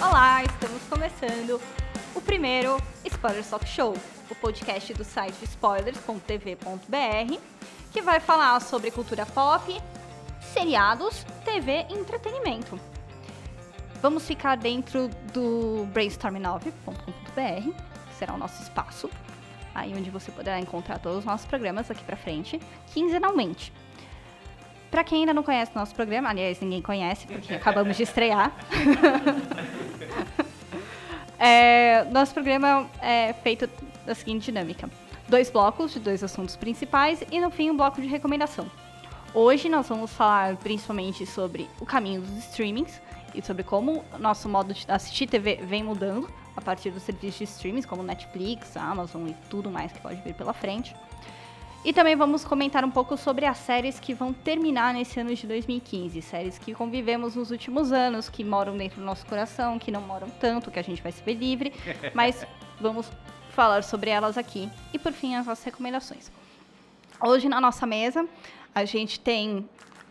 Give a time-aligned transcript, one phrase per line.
[0.00, 1.60] Olá, estamos começando
[2.14, 3.96] o primeiro Spoiler Talk Show,
[4.30, 7.40] o podcast do site spoilers.tv.br,
[7.92, 9.76] que vai falar sobre cultura pop,
[10.54, 12.78] seriados, TV e entretenimento.
[14.02, 19.10] Vamos ficar dentro do brainstorm9.com.br, que será o nosso espaço,
[19.74, 22.58] aí onde você poderá encontrar todos os nossos programas daqui pra frente,
[22.94, 23.70] quinzenalmente.
[24.90, 28.52] Pra quem ainda não conhece o nosso programa, aliás, ninguém conhece, porque acabamos de estrear.
[31.42, 33.66] É, nosso programa é feito
[34.04, 34.90] da seguinte dinâmica:
[35.26, 38.70] dois blocos de dois assuntos principais e no fim um bloco de recomendação.
[39.32, 43.00] Hoje nós vamos falar principalmente sobre o caminho dos streamings
[43.34, 47.38] e sobre como o nosso modo de assistir TV vem mudando a partir dos serviços
[47.38, 50.94] de streamings como Netflix, Amazon e tudo mais que pode vir pela frente.
[51.82, 55.46] E também vamos comentar um pouco sobre as séries que vão terminar nesse ano de
[55.46, 56.20] 2015.
[56.20, 60.28] Séries que convivemos nos últimos anos, que moram dentro do nosso coração, que não moram
[60.28, 61.72] tanto, que a gente vai se ver livre.
[62.12, 62.46] Mas
[62.78, 63.10] vamos
[63.50, 64.68] falar sobre elas aqui.
[64.92, 66.30] E por fim, as nossas recomendações.
[67.18, 68.28] Hoje na nossa mesa,
[68.74, 69.66] a gente tem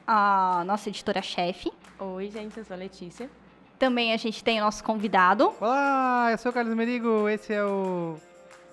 [0.08, 1.72] a nossa editora-chefe.
[2.02, 3.30] Oi, gente, eu sou a Letícia.
[3.78, 5.54] Também a gente tem o nosso convidado.
[5.60, 8.16] Olá, eu sou o Carlos Merigo, esse é o.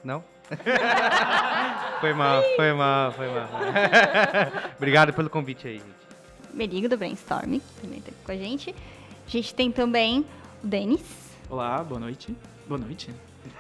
[0.05, 0.23] Não?
[2.01, 3.49] foi mal, foi mal, foi mal.
[4.79, 6.55] Obrigado pelo convite aí, gente.
[6.55, 8.73] Merigo do Brainstorm, também tá aqui com a gente.
[9.27, 10.25] A gente tem também
[10.63, 11.03] o Denis.
[11.51, 12.33] Olá, boa noite.
[12.69, 13.11] Boa noite.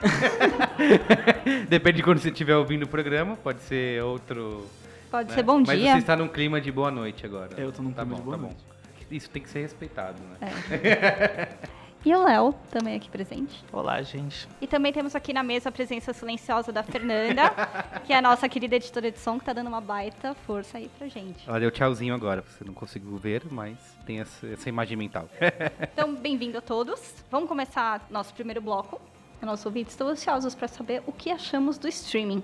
[1.68, 4.64] Depende de quando você estiver ouvindo o programa, pode ser outro.
[5.10, 5.34] Pode né?
[5.34, 5.92] ser bom Mas dia.
[5.92, 7.50] você está num clima de boa noite agora.
[7.60, 8.64] Eu tô num tá clima bom, de boa tá noite.
[8.68, 8.75] bom.
[9.10, 10.36] Isso tem que ser respeitado, né?
[10.42, 11.76] É.
[12.06, 13.64] E o Léo, também aqui presente.
[13.72, 14.46] Olá, gente.
[14.60, 17.50] E também temos aqui na mesa a presença silenciosa da Fernanda,
[18.06, 20.88] que é a nossa querida editora de som, que tá dando uma baita força aí
[20.96, 21.48] pra gente.
[21.48, 25.28] Ela deu tchauzinho agora, você não conseguiu ver, mas tem essa, essa imagem mental.
[25.92, 27.12] Então, bem-vindo a todos.
[27.28, 29.00] Vamos começar nosso primeiro bloco.
[29.42, 32.42] Nossos ouvintes estão ansiosos para saber o que achamos do streaming.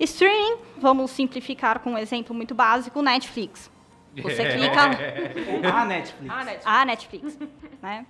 [0.00, 3.70] Streaming, vamos simplificar com um exemplo muito básico, Netflix.
[4.22, 4.90] Você clica...
[5.72, 6.34] Ah, Netflix.
[6.34, 6.60] Ah, Net.
[6.64, 7.38] a Netflix,
[7.82, 8.06] né?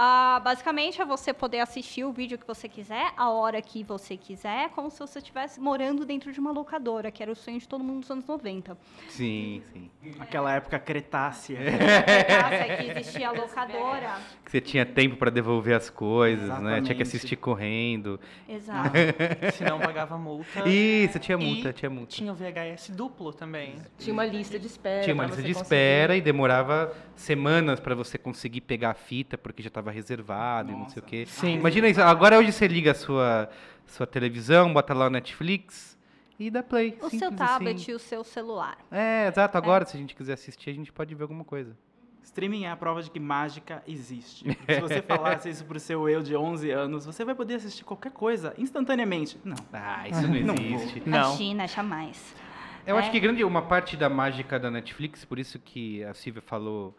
[0.00, 4.16] Ah, basicamente é você poder assistir o vídeo que você quiser, a hora que você
[4.16, 7.66] quiser, como se você estivesse morando dentro de uma locadora, que era o sonho de
[7.66, 8.78] todo mundo dos anos 90.
[9.08, 9.90] Sim, sim.
[10.20, 11.58] Aquela época cretácea.
[11.58, 14.20] Nossa, que existia a locadora.
[14.44, 16.54] Que você tinha tempo para devolver as coisas, né?
[16.54, 17.02] Tinha que Exatamente.
[17.02, 18.20] assistir correndo.
[18.48, 18.90] Exato.
[19.52, 20.68] Se não pagava multa.
[20.68, 22.12] Isso, tinha multa, E tinha multa.
[22.14, 23.74] Tinha o VHS duplo também.
[23.98, 25.02] Tinha uma lista de espera.
[25.02, 25.62] Tinha uma lista de conseguir.
[25.64, 30.74] espera e demorava semanas para você conseguir pegar a fita, porque já estava reservado e
[30.74, 31.24] não sei o quê.
[31.26, 31.54] Sim.
[31.54, 33.48] Imagina isso, agora hoje você liga a sua,
[33.86, 35.98] sua televisão, bota lá o Netflix
[36.38, 36.96] e dá play.
[37.02, 37.92] O seu tablet assim.
[37.92, 38.78] e o seu celular.
[38.90, 39.56] É, exato.
[39.58, 41.76] Agora, se a gente quiser assistir, a gente pode ver alguma coisa.
[42.22, 44.44] Streaming é a prova de que mágica existe.
[44.44, 47.84] Porque se você falasse isso pro seu eu de 11 anos, você vai poder assistir
[47.84, 49.40] qualquer coisa instantaneamente.
[49.44, 49.56] Não.
[49.72, 51.02] Ah, isso não Não existe.
[51.06, 51.18] Não.
[51.30, 52.34] Imagina, jamais.
[52.86, 53.00] Eu É.
[53.00, 56.96] acho que grande uma parte da mágica da Netflix, por isso que a Silvia falou,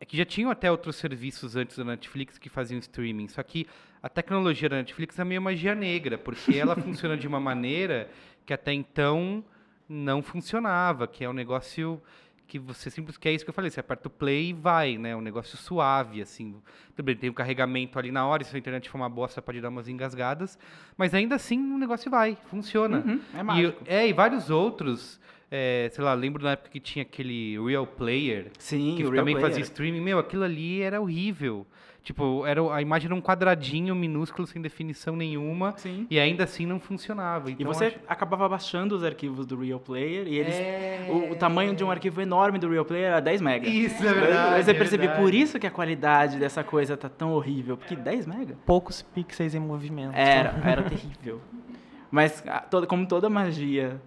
[0.00, 3.28] é que já tinham até outros serviços antes da Netflix que faziam streaming.
[3.28, 3.66] Só que
[4.02, 8.08] a tecnologia da Netflix é meio magia negra, porque ela funciona de uma maneira
[8.46, 9.44] que até então
[9.88, 12.00] não funcionava, que é um negócio
[12.46, 14.96] que você simplesmente que é isso que eu falei, você aperta o play e vai,
[14.96, 15.14] né?
[15.14, 16.56] Um negócio suave, assim.
[16.96, 19.60] Tudo bem, tem um carregamento ali na hora, se a internet for uma bosta, pode
[19.60, 20.58] dar umas engasgadas,
[20.96, 23.04] mas ainda assim o negócio vai, funciona.
[23.06, 23.84] Uhum, é mágico.
[23.86, 25.20] E, é, e vários outros,
[25.50, 29.22] é, sei lá, lembro na época que tinha aquele Real Player, Sim, que o Real
[29.22, 29.48] também Player.
[29.50, 30.00] fazia streaming.
[30.00, 31.66] Meu, aquilo ali era horrível.
[32.00, 36.06] Tipo, era, a imagem era um quadradinho minúsculo, sem definição nenhuma, Sim.
[36.08, 37.50] e ainda assim não funcionava.
[37.50, 40.54] E Então, você acho- acabava baixando os arquivos do Real Player e eles.
[40.54, 41.06] É.
[41.10, 43.68] O, o tamanho de um arquivo enorme do Real Player era 10 MB.
[43.68, 45.22] Isso, é verdade, Aí você é percebe verdade.
[45.22, 47.76] por isso que a qualidade dessa coisa tá tão horrível.
[47.76, 48.54] Porque 10 MB?
[48.64, 50.14] Poucos pixels em movimento.
[50.14, 51.42] Era, era terrível.
[52.10, 54.00] Mas a- toda, como toda magia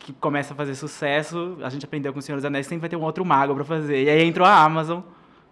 [0.00, 2.88] que começa a fazer sucesso, a gente aprendeu com o Senhor dos Anéis, sempre vai
[2.88, 4.02] ter um outro mago pra fazer.
[4.04, 5.00] E aí entrou a Amazon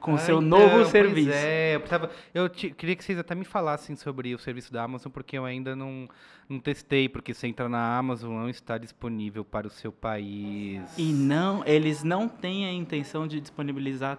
[0.01, 1.31] com o Ah, seu então, novo pois serviço.
[1.33, 5.11] É, eu, eu te- queria que vocês até me falassem sobre o serviço da Amazon,
[5.13, 6.09] porque eu ainda não,
[6.49, 10.83] não testei, porque você entra na Amazon, não está disponível para o seu país.
[10.97, 14.19] E não, eles não têm a intenção de disponibilizar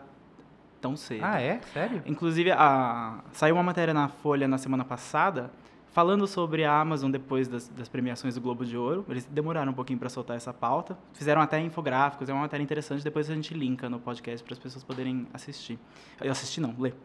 [0.82, 1.22] tão cedo.
[1.24, 1.60] Ah, é?
[1.74, 2.02] Sério?
[2.06, 5.52] Inclusive, a, saiu uma matéria na Folha na semana passada
[5.92, 9.06] falando sobre a Amazon depois das, das premiações do Globo de Ouro.
[9.10, 10.98] Eles demoraram um pouquinho para soltar essa pauta.
[11.14, 13.04] Fizeram até infográficos, é uma matéria interessante.
[13.04, 15.80] Depois a gente linka no podcast para as pessoas poderem assistir.
[16.22, 16.96] Eu assisti não, ler.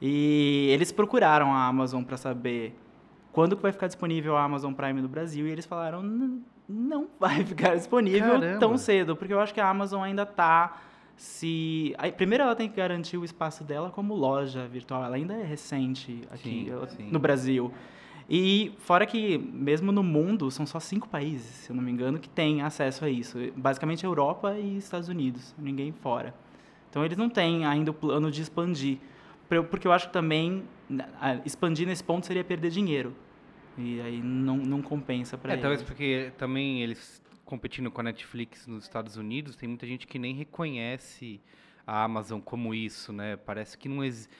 [0.00, 2.78] E eles procuraram a Amazon para saber
[3.32, 5.46] quando que vai ficar disponível a Amazon Prime no Brasil?
[5.46, 8.58] E eles falaram, "N- não vai ficar disponível Caramba.
[8.60, 10.80] tão cedo, porque eu acho que a Amazon ainda tá
[11.16, 11.94] se...
[11.98, 15.42] aí, Primeiro ela tem que garantir o espaço dela como loja virtual, ela ainda é
[15.42, 17.08] recente aqui Sim, ela- sim.
[17.10, 17.72] no Brasil.
[18.28, 22.18] E fora que, mesmo no mundo, são só cinco países, se eu não me engano,
[22.18, 23.38] que têm acesso a isso.
[23.56, 26.34] Basicamente Europa e Estados Unidos, ninguém fora.
[26.90, 28.98] Então eles não têm ainda o plano de expandir.
[29.70, 31.06] Porque eu acho que também né,
[31.44, 33.14] expandir nesse ponto seria perder dinheiro.
[33.78, 35.62] E aí não, não compensa para É, eles.
[35.62, 40.18] talvez porque também eles competindo com a Netflix nos Estados Unidos, tem muita gente que
[40.18, 41.40] nem reconhece
[41.86, 43.36] a Amazon como isso, né?
[43.36, 44.30] Parece que não existe.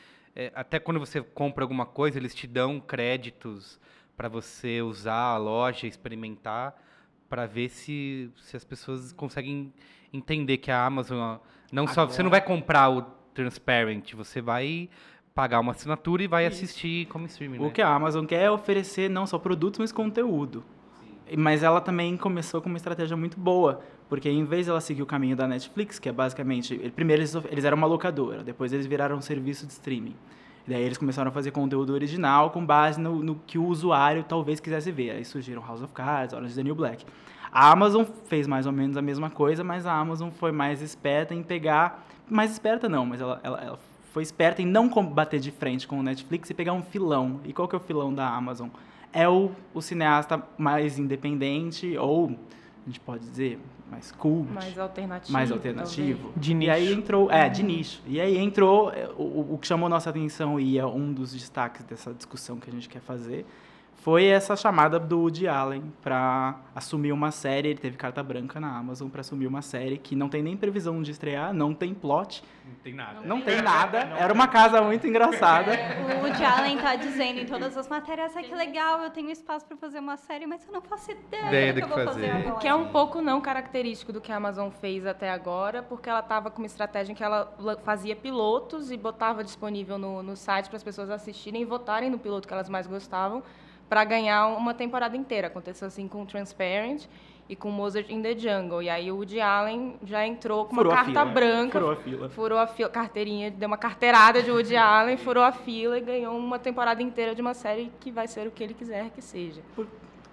[0.54, 3.80] Até quando você compra alguma coisa, eles te dão créditos
[4.16, 6.74] para você usar a loja, experimentar,
[7.28, 9.72] para ver se, se as pessoas conseguem
[10.12, 11.38] entender que a Amazon
[11.70, 13.02] não só você não vai comprar o
[13.34, 14.88] Transparent, você vai
[15.34, 16.56] pagar uma assinatura e vai Isso.
[16.56, 17.58] assistir como streaming.
[17.58, 17.70] O né?
[17.70, 20.64] que a Amazon quer é oferecer não só produtos, mas conteúdo.
[21.36, 25.02] Mas ela também começou com uma estratégia muito boa, porque em vez de ela seguir
[25.02, 28.86] o caminho da Netflix, que é basicamente, primeiro eles, eles eram uma locadora, depois eles
[28.86, 30.14] viraram um serviço de streaming.
[30.66, 34.22] E daí eles começaram a fazer conteúdo original com base no, no que o usuário
[34.24, 35.12] talvez quisesse ver.
[35.12, 37.04] Aí surgiram House of Cards, is the New Black.
[37.50, 41.34] A Amazon fez mais ou menos a mesma coisa, mas a Amazon foi mais esperta
[41.34, 42.06] em pegar...
[42.28, 43.78] Mais esperta não, mas ela, ela, ela
[44.12, 47.40] foi esperta em não bater de frente com o Netflix e pegar um filão.
[47.44, 48.68] E qual que é o filão da Amazon?
[49.10, 52.36] É o, o cineasta mais independente, ou
[52.88, 53.58] a gente pode dizer
[53.90, 55.32] mais cult, Mais alternativo.
[55.32, 56.32] mais alternativo.
[56.36, 56.98] De E aí nicho.
[56.98, 58.02] entrou, é, de nicho.
[58.06, 61.32] E aí entrou é, o, o- o que chamou nossa atenção e é um dos
[61.32, 63.44] destaques dessa discussão que a gente quer fazer,
[64.00, 68.76] foi essa chamada do Woody Allen para assumir uma série, ele teve carta branca na
[68.78, 72.42] Amazon para assumir uma série que não tem nem previsão de estrear, não tem plot,
[72.64, 73.20] Não tem nada.
[73.24, 73.98] não tem nada.
[74.16, 75.72] Era uma casa muito engraçada.
[76.16, 79.66] O Woody Allen tá dizendo em todas as matérias, ah, que legal, eu tenho espaço
[79.66, 82.28] pra fazer uma série, mas eu não faço ideia, Ideia do que eu vou fazer
[82.28, 82.30] fazer.
[82.46, 82.60] agora.
[82.60, 86.20] Que é um pouco não característico do que a Amazon fez até agora, porque ela
[86.20, 90.36] estava com uma estratégia em que ela la- fazia pilotos e botava disponível no, no
[90.36, 93.42] site para as pessoas assistirem e votarem no piloto que elas mais gostavam
[93.88, 95.46] para ganhar uma temporada inteira.
[95.48, 97.04] Aconteceu assim com Transparent
[97.48, 98.82] e com Mozart in the Jungle.
[98.82, 101.24] E aí o Woody Allen já entrou com Furou uma carta fila.
[101.32, 102.28] branca, Furou a fila.
[102.28, 106.36] furou a fila, carteirinha, deu uma carteirada de Woody Allen, furou a fila e ganhou
[106.36, 109.62] uma temporada inteira de uma série que vai ser o que ele quiser que seja.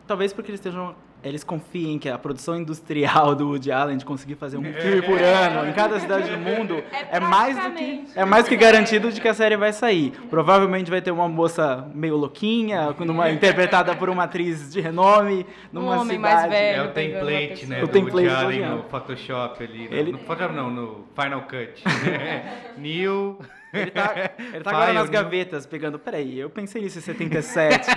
[0.06, 0.94] Talvez porque eles estejam.
[1.26, 5.20] Eles confiem que a produção industrial do Woody Allen de conseguir fazer um filme por
[5.20, 9.12] ano em cada cidade do mundo É é, mais do que é mais que garantido
[9.12, 10.12] de que a série vai sair.
[10.30, 15.48] Provavelmente vai ter uma moça meio louquinha, com uma- interpretada por uma atriz de renome,
[15.74, 16.36] numa Um homem cidade.
[16.36, 16.82] mais velho.
[16.82, 17.78] É o template, né?
[17.84, 18.84] O do template Woody Allen no.
[18.84, 19.88] Photoshop ali.
[19.92, 21.84] Ele- No, Photoshop não, no Final Cut.
[22.78, 23.40] Neil.
[23.76, 24.14] Ele tá,
[24.54, 26.00] ele tá agora File, nas gavetas, pegando.
[26.00, 27.90] Peraí, eu pensei nisso em 77.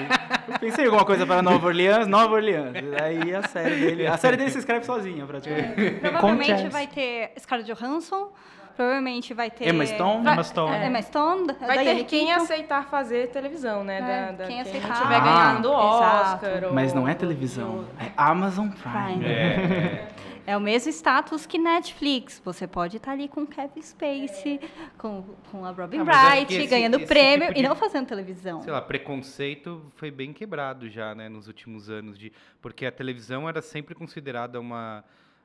[0.48, 2.72] eu pensei em alguma coisa para Nova Orleans, Nova Orleans.
[2.98, 4.06] Daí a série dele.
[4.06, 5.90] A série dele se escreve sozinha, praticamente.
[6.00, 6.68] Provavelmente Acontece.
[6.68, 8.30] vai ter Scarlett Johansson,
[8.76, 9.68] provavelmente vai ter...
[9.68, 10.22] Emma Stone.
[10.24, 10.74] Vai- Emma Stone.
[10.76, 12.42] é, Emma Stone, Vai ter quem Keaton.
[12.42, 13.98] aceitar fazer televisão, né?
[13.98, 14.88] É, da, da- quem quem aceitar.
[14.88, 15.70] não estiver Ah, ganhando.
[15.72, 16.64] Oscar.
[16.64, 19.18] ou- Mas não é televisão, é Amazon Prime.
[19.18, 19.26] Prime.
[19.26, 20.06] É,
[20.48, 22.40] É o mesmo status que Netflix.
[22.42, 24.58] Você pode estar ali com Kevin Spacey,
[24.96, 27.76] com, com a Robin Ah, que Wright, esse- ganhando esse prêmio tipo e de- não
[27.76, 28.62] fazendo televisão.
[28.62, 32.18] sei lá, preconceito foi bem quebrado já, né, nos últimos anos.
[32.18, 32.32] De,
[32.62, 35.04] porque a televisão era sempre considerada uma,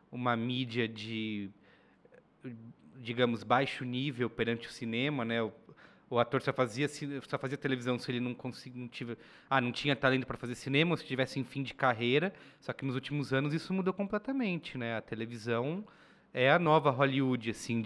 [0.10, 1.50] uma mídia de,
[3.02, 5.42] digamos, baixo nível perante o cinema, né?
[5.44, 5.52] O,
[6.10, 9.18] o ator só fazia, só fazia televisão se ele não conseguia, não tive,
[9.50, 12.34] ah, não tinha talento para fazer cinema, ou se tivesse em fim de carreira.
[12.60, 14.98] Só que nos últimos anos isso mudou completamente, né?
[14.98, 15.84] A televisão
[16.34, 17.86] é a nova Hollywood, assim.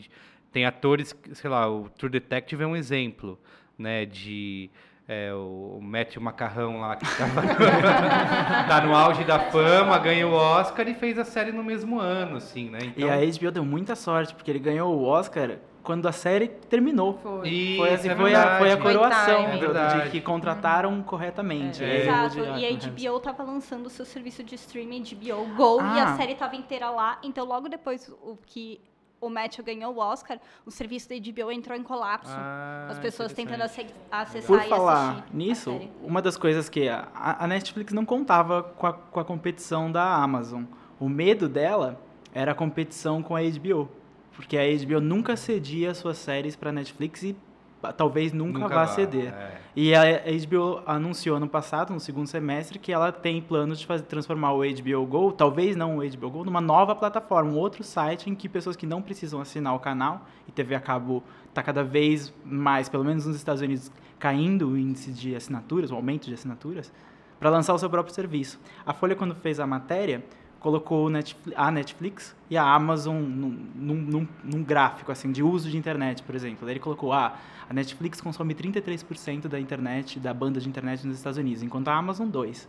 [0.52, 3.40] tem atores, sei lá, o True Detective é um exemplo,
[3.78, 4.06] né?
[4.06, 4.70] De
[5.08, 7.42] é, o Matthew Macarrão lá, que tava,
[8.68, 12.36] tá no auge da fama, ganhou o Oscar e fez a série no mesmo ano,
[12.36, 12.94] assim, né?
[12.98, 17.18] E a HBO deu muita sorte, porque ele ganhou o Oscar quando a série terminou.
[17.24, 17.48] Foi.
[17.48, 18.78] Isso, Foi, assim, é foi, a, foi a.
[18.78, 19.60] Foi coroação timing.
[19.62, 21.82] do- de que contrataram corretamente.
[21.82, 21.88] É.
[21.88, 22.72] o Exato, e a.
[22.74, 26.14] HBO tava lançando o seu serviço de streaming HBO Go e Ah.
[26.14, 27.18] a série tava inteira lá.
[27.24, 28.82] Então, logo depois o que
[29.22, 32.34] o Matthew ganhou o Oscar, o serviço da HBO entrou em colapso.
[32.36, 37.48] Ah, As pessoas tentando acessar Por e falar nisso, uma das coisas que a, a
[37.48, 40.66] Netflix não contava com a, com a competição da Amazon.
[41.00, 41.98] O medo dela
[42.34, 43.90] era a competição com a HBO.
[44.38, 47.36] Porque a HBO nunca cedia suas séries para Netflix e
[47.82, 49.34] ah, talvez nunca, vá ceder.
[49.34, 49.58] é.
[49.76, 50.02] E a
[50.48, 54.62] HBO anunciou no passado, no segundo semestre, que ela tem planos de fazer, transformar o
[54.62, 58.50] HBO Go, talvez não o HBO Go, numa nova plataforma, um outro site em que
[58.50, 62.90] pessoas que não precisam assinar o canal, e TV a cabo está cada vez mais,
[62.90, 66.92] pelo menos nos Estados Unidos, caindo o índice de assinaturas, o aumento de assinaturas,
[67.40, 68.60] para lançar o seu próprio serviço.
[68.86, 70.24] A Folha, quando fez a matéria,
[70.60, 75.78] colocou Netflix- a Netflix e a Amazon num, num- num- gráfico assim de uso de
[75.78, 76.60] internet, por exemplo.
[76.66, 77.36] Daí ele colocou, ah,
[77.70, 81.96] a Netflix consome 33% da internet, da banda de internet nos Estados Unidos, enquanto a
[81.96, 82.68] Amazon 2%.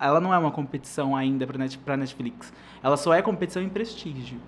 [0.00, 2.52] Ela não é uma competição ainda para Net, Netflix.
[2.82, 4.38] Ela só é competição em prestígio.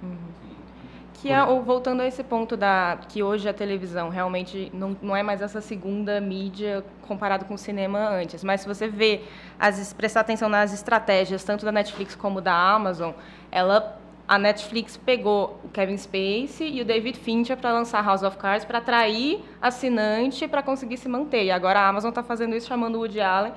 [1.21, 5.23] Que é, voltando a esse ponto da que hoje a televisão realmente não, não é
[5.23, 8.43] mais essa segunda mídia comparado com o cinema antes.
[8.43, 9.21] Mas se você vê,
[9.59, 13.12] as, prestar atenção nas estratégias, tanto da Netflix como da Amazon,
[13.53, 18.39] ela, a Netflix pegou o Kevin Spacey e o David Fincher para lançar House of
[18.39, 21.45] Cards para atrair assinante para conseguir se manter.
[21.45, 23.53] E agora a Amazon está fazendo isso chamando o Woody Allen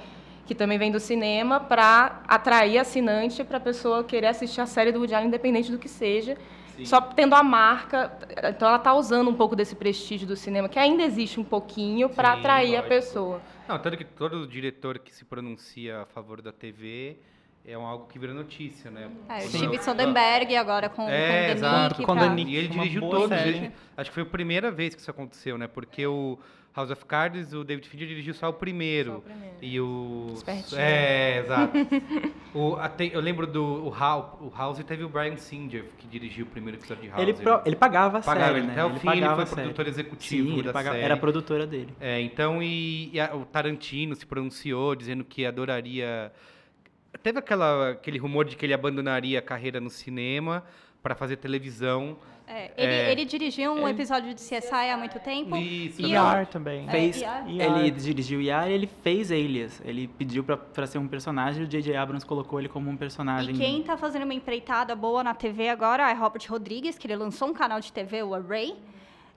[0.45, 4.91] que também vem do cinema, para atrair assinante para a pessoa querer assistir a série
[4.91, 6.37] do Woody Allen, independente do que seja.
[6.85, 8.11] Só tendo a marca.
[8.49, 12.09] Então ela está usando um pouco desse prestígio do cinema, que ainda existe um pouquinho,
[12.09, 12.89] para Sim, atrair a lógico.
[12.89, 13.41] pessoa.
[13.67, 17.17] Não, tanto que todo diretor que se pronuncia a favor da TV
[17.65, 19.09] é um algo que vira notícia, né?
[19.29, 21.95] É, o Steve Soderbergh agora com, É, com o exato.
[22.01, 22.35] The Com pra-.
[22.35, 23.31] E ele dirigiu todos.
[23.31, 25.67] ele- acho que foi a primeira vez que isso aconteceu, né?
[25.67, 26.37] Porque o
[26.75, 29.11] House of Cards, o David Fincher dirigiu só o primeiro.
[29.11, 29.55] Só o primeiro.
[29.61, 30.27] E o.
[30.33, 30.81] Espertinho.
[30.81, 31.73] É, exato.
[32.53, 36.45] o, até, eu lembro do o House, o House teve o Brian Singer, que dirigiu
[36.45, 37.21] o primeiro episódio de House.
[37.21, 38.73] Ele, pro- ele pagava a Pagava, série, ele- né?
[38.73, 41.05] até o fim ele pagava foi produtor executivo Sim, ele da pagava, série.
[41.05, 41.89] era a produtora dele.
[41.99, 46.31] É, então, e, e a- o Tarantino se pronunciou dizendo que adoraria.
[47.21, 50.63] Teve aquela, aquele rumor de que ele abandonaria a carreira no cinema
[51.01, 52.17] para fazer televisão.
[52.47, 53.11] É, ele, É.
[53.11, 55.55] ele dirigiu um episódio de CSI há muito tempo.
[55.55, 56.85] Isso, E E eu- ar também.
[56.87, 57.91] É, Fez, ele ER.
[57.91, 59.81] dirigiu IAR e ele fez Alias.
[59.85, 61.95] Ele pediu pra, pra ser um personagem e o J.J.
[61.95, 63.55] Abrams colocou ele como um personagem.
[63.55, 67.15] E quem tá fazendo uma empreitada boa na TV agora é Robert Rodrigues, que ele
[67.15, 68.75] lançou um canal de TV, o Array.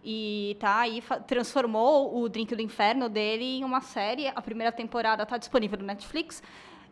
[0.04, 4.28] E tá aí, transformou o Drink do Inferno dele em uma série.
[4.28, 6.42] A primeira temporada tá disponível no Netflix.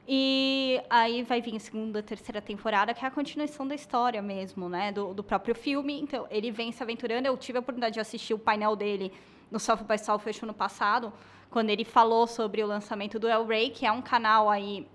[0.06, 4.68] E aí vai vir a segunda, terceira temporada, que é a continuação da história mesmo,
[4.68, 4.92] né?
[4.92, 5.98] Do, do próprio filme.
[5.98, 7.26] Então, ele vem se aventurando.
[7.26, 9.12] Eu tive a oportunidade de assistir o painel dele
[9.50, 11.12] no South by Southwest ano passado,
[11.48, 14.86] quando ele falou sobre o lançamento do El Rey, que é um canal aí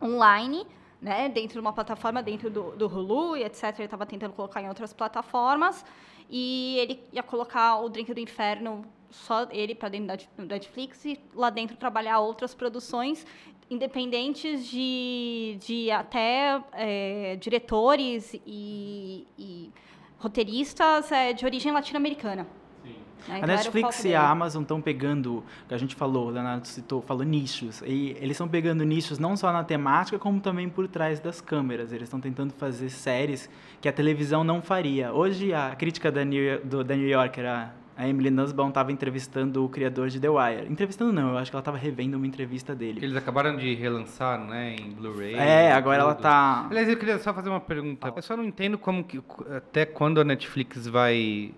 [0.00, 0.66] online,
[1.00, 3.64] né, dentro de uma plataforma, dentro do, do Hulu e etc.
[3.78, 5.84] Ele estava tentando colocar em outras plataformas.
[6.30, 11.18] E ele ia colocar o Drink do Inferno, só ele para dentro da Netflix e
[11.34, 13.24] lá dentro trabalhar outras produções
[13.70, 19.70] independentes de, de até é, diretores e, e
[20.18, 22.46] roteiristas é, de origem latino-americana.
[22.84, 23.34] Né?
[23.34, 24.32] A Então, Netflix e a dele.
[24.32, 27.82] Amazon estão pegando, que a gente falou, o Leonardo citou, falou nichos.
[27.82, 31.92] E eles estão pegando nichos não só na temática, como também por trás das câmeras.
[31.92, 35.12] Eles estão tentando fazer séries que a televisão não faria.
[35.12, 39.64] Hoje, a crítica da New, do, da New Yorker, a, a Emily Nussbaum, estava entrevistando
[39.64, 40.70] o criador de The Wire.
[40.70, 43.00] Entrevistando não, eu acho que ela estava revendo uma entrevista dele.
[43.02, 45.34] Eles acabaram de relançar, né, em Blu-ray.
[45.34, 46.22] É, agora ela tudo.
[46.22, 46.66] tá...
[46.68, 48.12] Aliás, eu queria só fazer uma pergunta.
[48.14, 49.22] Eu só não entendo como que,
[49.56, 51.54] até quando a Netflix vai.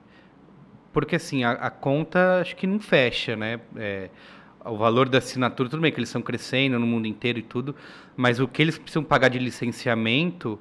[0.93, 3.61] Porque assim, a, a conta acho que não fecha, né?
[3.77, 4.09] É,
[4.65, 7.75] o valor da assinatura, tudo bem que eles estão crescendo no mundo inteiro e tudo,
[8.17, 10.59] mas o que eles precisam pagar de licenciamento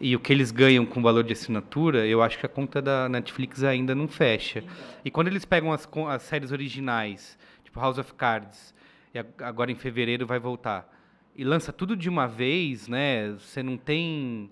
[0.00, 2.80] e o que eles ganham com o valor de assinatura, eu acho que a conta
[2.80, 4.64] da Netflix ainda não fecha.
[5.04, 8.74] E quando eles pegam as, as séries originais, tipo House of Cards,
[9.12, 10.88] e ag- agora em fevereiro vai voltar,
[11.36, 13.30] e lança tudo de uma vez, né?
[13.32, 14.50] Você não tem.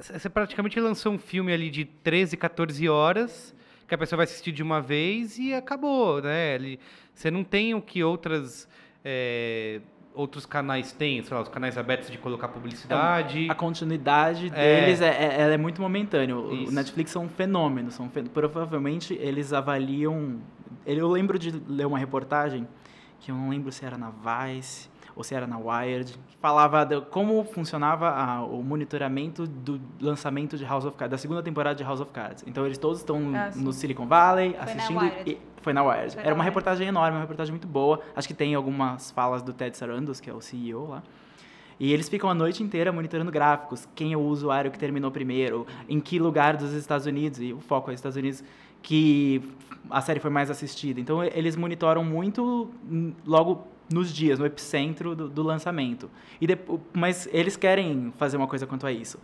[0.00, 3.54] Você praticamente lançou um filme ali de 13, 14 horas,
[3.86, 6.78] que a pessoa vai assistir de uma vez e acabou, né?
[7.12, 8.68] Você não tem o que outras.
[9.04, 9.80] é,
[10.14, 13.48] outros canais têm, sei lá, os canais abertos de colocar publicidade.
[13.50, 14.80] A continuidade É.
[14.80, 15.08] deles é,
[15.48, 16.36] é, é muito momentânea.
[16.36, 16.70] O-.
[16.70, 17.90] Netflix são um fenômeno.
[17.90, 20.38] São fen- Provavelmente eles avaliam.
[20.86, 22.66] Eu lembro de ler uma reportagem,
[23.20, 26.84] que eu não lembro se era na Vice ou se era na Wired, que falava
[26.84, 31.76] de como funcionava a- o monitoramento do lançamento de House of Cards, da segunda temporada
[31.76, 32.44] de House of Cards.
[32.46, 35.04] Então eles todos estão Ah, no Silicon Valley na assistindo.
[35.26, 36.12] E- foi na Wired.
[36.14, 36.44] Foi Era na uma Wired.
[36.50, 38.00] reportagem enorme, uma reportagem muito boa.
[38.16, 41.02] Acho que tem algumas falas do Ted Sarandos, que é o CEO lá.
[41.78, 45.66] E eles ficam a noite inteira monitorando gráficos, quem é o usuário que terminou primeiro,
[45.88, 48.44] em que lugar dos Estados Unidos, e o foco é Estados Unidos,
[48.82, 49.42] que
[49.90, 51.00] a série foi mais assistida.
[51.00, 56.10] Então eles monitoram muito hum, logo nos dias, no epicentro do, do lançamento.
[56.40, 59.18] E depo- mas eles querem fazer uma coisa quanto a isso.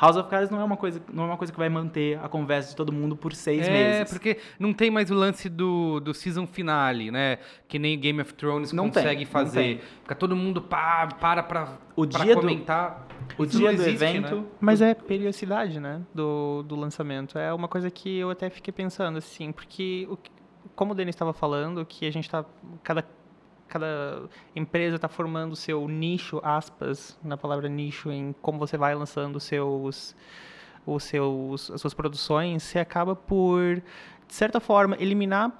[0.00, 2.28] House of Cards não é uma coisa, não é uma coisa que vai manter a
[2.28, 4.12] conversa de todo mundo por seis é, meses.
[4.12, 7.38] porque não tem mais o lance do, do season finale, né?
[7.68, 9.60] Que nem Game of Thrones Não tem, consegue não fazer.
[9.60, 9.78] tem.
[10.02, 13.06] Fica todo mundo pá, para pra, O pra dia do- comentar.
[13.38, 14.44] O Isso dia do existe, evento, né?
[14.60, 16.00] Mas é periodicidade, né?
[16.12, 17.38] Do, do lançamento.
[17.38, 20.18] É uma coisa que eu até fiquei pensando, assim, porque, o,
[20.74, 22.44] como o Denis estava falando, que a gente tá.
[22.82, 23.04] Cada,
[23.72, 29.40] cada empresa está formando seu nicho, aspas, na palavra nicho, em como você vai lançando
[29.40, 30.14] seus,
[30.86, 33.76] os seus, as suas produções, você acaba por,
[34.28, 35.50] de certa forma, eliminar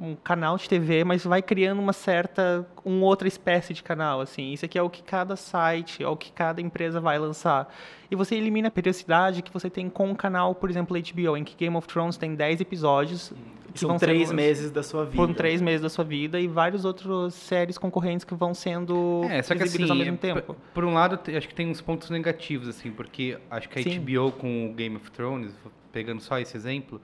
[0.00, 4.52] um canal de TV, mas vai criando uma certa, uma outra espécie de canal, assim.
[4.52, 7.72] Isso aqui é o que cada site, é o que cada empresa vai lançar.
[8.10, 11.42] E você elimina a periodicidade que você tem com um canal, por exemplo, HBO, em
[11.44, 13.32] que Game of Thrones tem 10 episódios.
[13.74, 15.16] que São três sendo- meses da sua vida.
[15.16, 19.42] Por três meses da sua vida e várias outras séries concorrentes que vão sendo É,
[19.42, 20.56] só que assim, ao mesmo tempo.
[20.72, 23.98] Por, um lado, acho que tem uns pontos negativos, assim, porque acho que a Sim.
[24.00, 25.52] HBO com o Game of Thrones,
[25.92, 27.00] pegando só esse exemplo,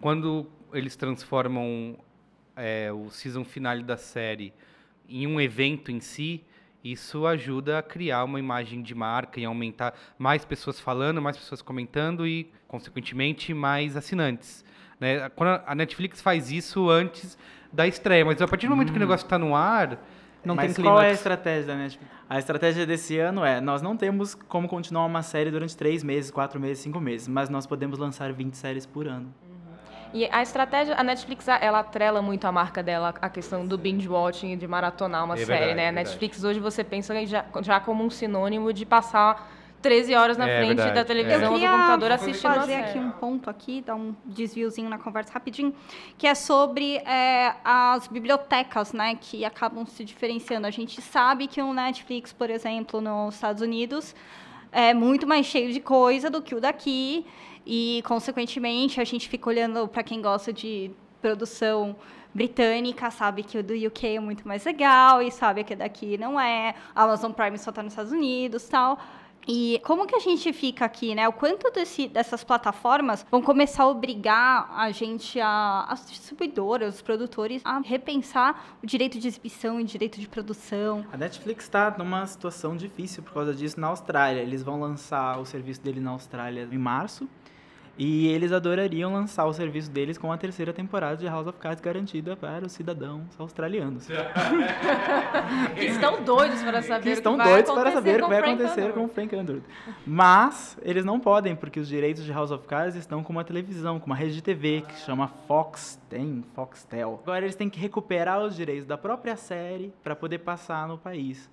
[0.00, 1.96] quando eles transformam
[2.56, 4.52] é, o season finale da série
[5.08, 6.44] em um evento em si,
[6.82, 11.62] isso ajuda a criar uma imagem de marca e aumentar mais pessoas falando, mais pessoas
[11.62, 14.64] comentando e, consequentemente, mais assinantes.
[14.98, 15.28] Né?
[15.30, 17.36] Quando a Netflix faz isso antes
[17.72, 19.98] da estreia, mas a partir do momento que o negócio está no ar,
[20.44, 21.18] Não Mas tem qual é a clímax.
[21.20, 22.12] estratégia da Netflix?
[22.28, 26.32] A estratégia desse ano é, nós não temos como continuar uma série durante três meses,
[26.32, 29.32] quatro meses, cinco meses, mas nós podemos lançar 20 séries por ano.
[30.12, 34.08] E a estratégia, a Netflix, ela atrela muito a marca dela, a questão do binge
[34.08, 35.82] watching, de maratonar uma É série, verdade, né?
[35.82, 36.08] A é verdade.
[36.08, 39.50] Netflix hoje você pensa já, já como um sinônimo de passar
[39.80, 41.04] 13 horas na É frente verdade, da é.
[41.04, 42.90] televisão ou do computador assistindo fazer série.
[42.90, 45.74] aqui um ponto aqui, dar um desviozinho na conversa rapidinho,
[46.16, 50.66] que é sobre é, as bibliotecas, né, que acabam se diferenciando.
[50.66, 54.14] A gente sabe que o Netflix, por exemplo, nos Estados Unidos,
[54.70, 57.26] é muito mais cheio de coisa do que o daqui
[57.66, 60.90] e, consequentemente, a gente fica olhando para quem gosta de
[61.20, 61.96] produção
[62.34, 66.40] britânica, sabe que o do UK é muito mais legal e sabe que daqui não
[66.40, 66.74] é.
[66.94, 68.98] A Amazon Prime só está nos Estados Unidos, tal.
[69.46, 71.28] E como que a gente fica aqui, né?
[71.28, 77.02] O quanto desse, dessas plataformas vão começar a obrigar a gente, a, as distribuidoras, os
[77.02, 81.04] produtores, a repensar o direito de exibição e direito de produção.
[81.12, 84.40] A Netflix está numa situação difícil por causa disso na Austrália.
[84.40, 87.28] Eles vão lançar o serviço dele na Austrália em março.
[87.98, 91.80] E eles adorariam lançar o serviço deles com a terceira temporada de House of Cards
[91.80, 94.08] garantida para os cidadãos australianos.
[95.74, 98.20] Que estão doidos para saber que o estão que vai doidos para acontecer saber o
[98.20, 99.66] com que vai acontecer com o Frank Underwood.
[100.06, 103.98] Mas eles não podem, porque os direitos de House of Cards estão com uma televisão,
[103.98, 107.20] com uma rede de TV que chama Fox, tem Foxtel.
[107.22, 111.50] Agora eles têm que recuperar os direitos da própria série para poder passar no país.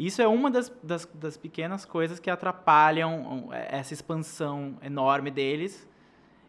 [0.00, 5.86] Isso é uma das, das, das pequenas coisas que atrapalham um, essa expansão enorme deles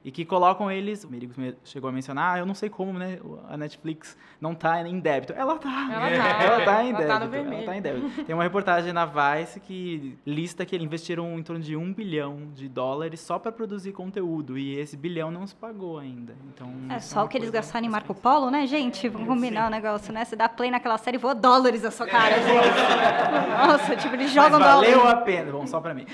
[0.04, 1.04] e que colocam eles.
[1.04, 1.34] O Merigo
[1.64, 3.20] chegou a mencionar, ah, eu não sei como, né?
[3.50, 5.34] A Netflix não tá em débito.
[5.34, 5.90] Ela tá.
[5.92, 7.08] Ela tá, ela tá em ela débito.
[7.08, 7.66] tá no ela vermelho.
[7.66, 8.24] tá em débito.
[8.26, 12.50] Tem uma reportagem na Vice que lista que eles investiram em torno de um bilhão
[12.54, 16.34] de dólares só para produzir conteúdo e esse bilhão não se pagou ainda.
[16.54, 19.08] Então É isso só o que eles gastaram em Marco Polo, né, gente?
[19.08, 20.26] Vamos combinar o negócio, né?
[20.26, 23.68] Você dá play naquela série e voa dólares na sua cara, gente.
[23.68, 25.20] Nossa, tipo, eles Mas jogam valeu dólares.
[25.20, 25.52] a pena.
[25.52, 26.06] Bom, só para mim.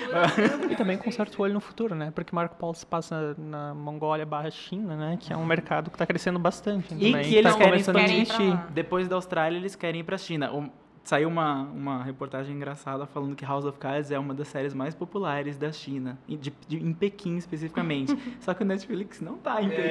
[0.70, 2.10] E também com um certo olho no futuro, né?
[2.14, 5.16] Porque Marco Polo se passa na Mongólia barra China, né?
[5.20, 6.92] Que é um mercado que está crescendo bastante.
[6.94, 8.60] E também, que eles tá querem a expandir.
[8.70, 10.52] Depois da Austrália, eles querem ir pra China.
[10.52, 10.70] Um-
[11.08, 14.94] saiu uma, uma reportagem engraçada falando que House of Cards é uma das séries mais
[14.94, 16.18] populares da China.
[16.28, 18.14] de- de- em Pequim, especificamente.
[18.40, 19.82] Só que o Netflix não tá em Pequim.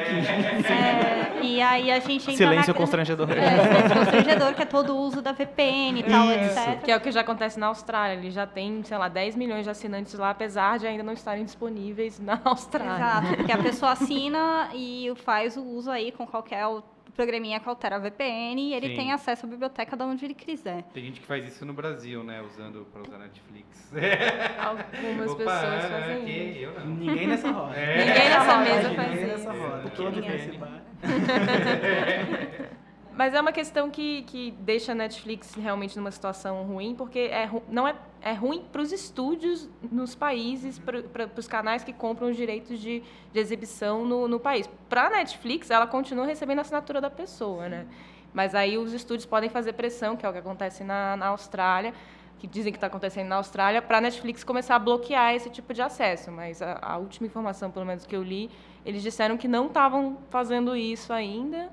[0.71, 2.79] É, e aí a gente entra Silêncio na...
[2.79, 3.31] constrangedor.
[3.31, 6.59] É, silêncio constrangedor, que é todo o uso da VPN e tal, Isso.
[6.59, 6.81] etc.
[6.83, 8.13] Que é o que já acontece na Austrália.
[8.15, 11.43] Ele já tem, sei lá, 10 milhões de assinantes lá, apesar de ainda não estarem
[11.43, 12.93] disponíveis na Austrália.
[12.95, 16.83] Exato, porque a pessoa assina e faz o uso aí com qualquer o-
[17.17, 18.95] programinha que altera a VPN e ele Sim.
[18.95, 20.83] tem acesso à biblioteca de onde ele quiser.
[20.93, 22.41] Tem gente que faz isso no Brasil, né?
[22.43, 23.91] Usando para usar Netflix.
[24.59, 26.59] Algumas Opa, pessoas é, fazem que isso.
[26.61, 26.95] eu não.
[26.95, 27.75] Ninguém nessa roda.
[27.75, 29.33] Ninguém nessa mesa faz Ninguém isso.
[29.33, 29.91] nessa roda.
[30.11, 30.29] Ninguém.
[30.29, 30.83] nesse bar.
[33.17, 37.49] Mas é uma questão que, que deixa a Netflix realmente numa situação ruim, porque é,
[37.67, 42.37] não é, é ruim para os estúdios nos países, para os canais que compram os
[42.37, 43.01] direitos de,
[43.33, 44.69] de exibição no, no país.
[44.87, 47.87] Para a Netflix, ela continua recebendo a assinatura da pessoa, né?
[48.35, 51.95] Mas aí os estúdios podem fazer pressão, que é o que acontece na, na Austrália,
[52.37, 55.73] que dizem que está acontecendo na Austrália, para a Netflix começar a bloquear esse tipo
[55.73, 56.31] de acesso.
[56.31, 58.51] Mas a, a última informação, pelo menos que eu li,
[58.85, 61.71] eles disseram que não estavam fazendo isso ainda.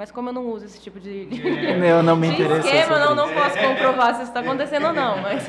[0.00, 1.42] Mas como eu não uso esse tipo de, de
[1.86, 2.66] Eu não me de interesso.
[2.66, 5.20] esquema, não, não posso comprovar se isso está acontecendo ou não.
[5.20, 5.46] Mas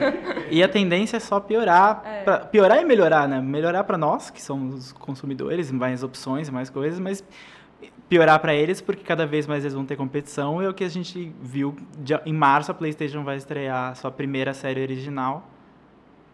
[0.50, 2.02] E a tendência é só piorar.
[2.04, 2.22] É.
[2.22, 3.40] pra- piorar e melhorar, né?
[3.40, 7.24] Melhorar para nós, que somos os consumidores, mais opções, mais coisas, mas
[8.06, 10.60] piorar para eles, porque cada vez mais eles vão ter competição.
[10.62, 11.74] E é o que a gente viu.
[11.96, 15.48] de- em março, a PlayStation vai estrear sua primeira série original.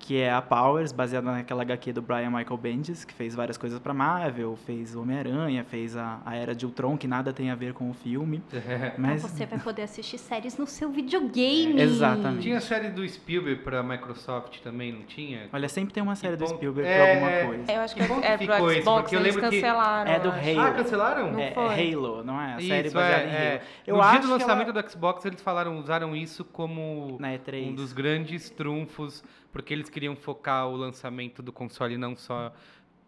[0.01, 3.79] Que é a Powers, baseada naquela HQ do Brian Michael Bendis, que fez várias coisas
[3.79, 7.75] para Marvel, fez Homem-Aranha, fez a, a Era de Ultron, que nada tem a ver
[7.75, 8.43] com o filme.
[8.99, 11.81] Mas Então você vai poder assistir séries no seu videogame.
[11.81, 12.43] Exatamente.
[12.43, 15.49] Tinha a série do Spielberg pra Microsoft também, não tinha?
[15.53, 16.47] olha, sempre tem uma série do.
[16.49, 17.73] Spielberg É, pra alguma coisa.
[17.73, 20.11] Eu acho que Que é ficou pro Xbox, porque eu eles lembro que- cancelaram.
[20.11, 20.29] É do.
[20.31, 20.61] Halo.
[20.61, 21.33] Ah, cancelaram?
[21.33, 21.65] Não É, foi.
[21.65, 22.55] é Halo, não é?
[22.55, 23.51] A série Isso, baseada é, em é.
[23.53, 23.61] Halo.
[23.87, 27.17] Eu no acho dia do que ela- lançamento do Xbox, eles falaram, usaram isso como
[27.21, 27.69] Na E3.
[27.69, 32.53] um dos grandes trunfos, porque eles queriam focar o lançamento do console não só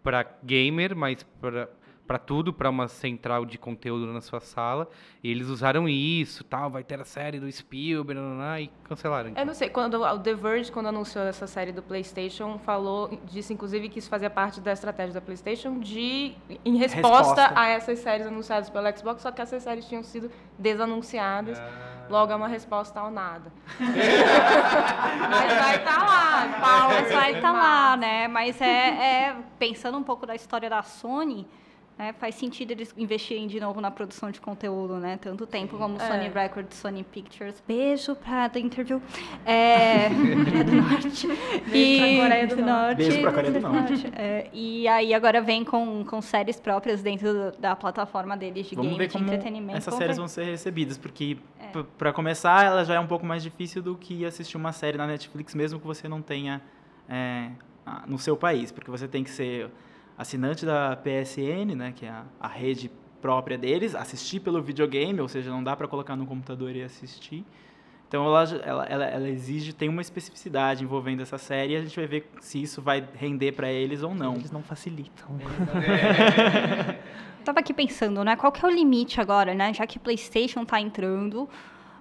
[0.03, 1.69] para gamer, mas para
[2.07, 4.89] para tudo, para uma central de conteúdo na sua sala.
[5.23, 9.33] E eles usaram isso, tal, vai ter a série do Spielberg, nananã, e cancelaram.
[9.35, 13.55] Eu não sei, quando o The Verge, quando anunciou essa série do PlayStation, falou, disse
[13.55, 17.53] inclusive que isso fazia parte da estratégia da PlayStation de em resposta, Resposta.
[17.59, 21.59] a essas séries anunciadas pelo Xbox, só que essas séries tinham sido desanunciadas.
[21.59, 21.92] Ah.
[22.13, 23.51] Logo é uma resposta ao nada.
[23.81, 28.29] Mas vai estar lá, pau, Mas vai estar lá, né?
[28.29, 31.49] Mas é, é- pensando um pouco da história da Sony,
[31.99, 35.19] né, faz sentido eles investirem de novo na produção de conteúdo, né?
[35.21, 36.09] Tanto tempo como É.
[36.09, 37.63] Sony Records, Sony Pictures.
[37.67, 39.01] Beijo pra The Interview.
[39.45, 40.09] É,
[40.49, 41.27] Coreia do Norte.
[41.71, 42.97] Beijo pra Coreia do Norte.
[42.97, 44.07] Beijo pra Coreia do Norte.
[44.17, 48.91] É, e aí agora vem com, com séries próprias dentro da plataforma deles de Vamos
[48.93, 49.79] game, ver de como entretenimento.
[49.79, 51.67] essas séries vão ser recebidas, porque É.
[51.69, 54.97] p- pra começar, ela já é um pouco mais difícil do que assistir uma série
[54.99, 56.61] na Netflix, mesmo que você não tenha
[57.09, 57.51] é,
[58.07, 59.69] no seu país, porque você tem que ser
[60.17, 65.29] assinante da PSN, né, que é a, a rede própria deles, assistir pelo videogame, ou
[65.29, 67.45] seja, não dá para colocar no computador e assistir.
[68.09, 71.97] Então ela, ela, ela, ela exige, tem uma especificidade envolvendo essa série e a gente
[71.97, 74.35] vai ver se isso vai render para eles ou não.
[74.35, 75.29] Eles não facilitam.
[77.43, 78.37] Tava aqui pensando, né?
[78.37, 79.73] Qual que é o limite agora, né?
[79.73, 81.49] Já que PlayStation tá entrando,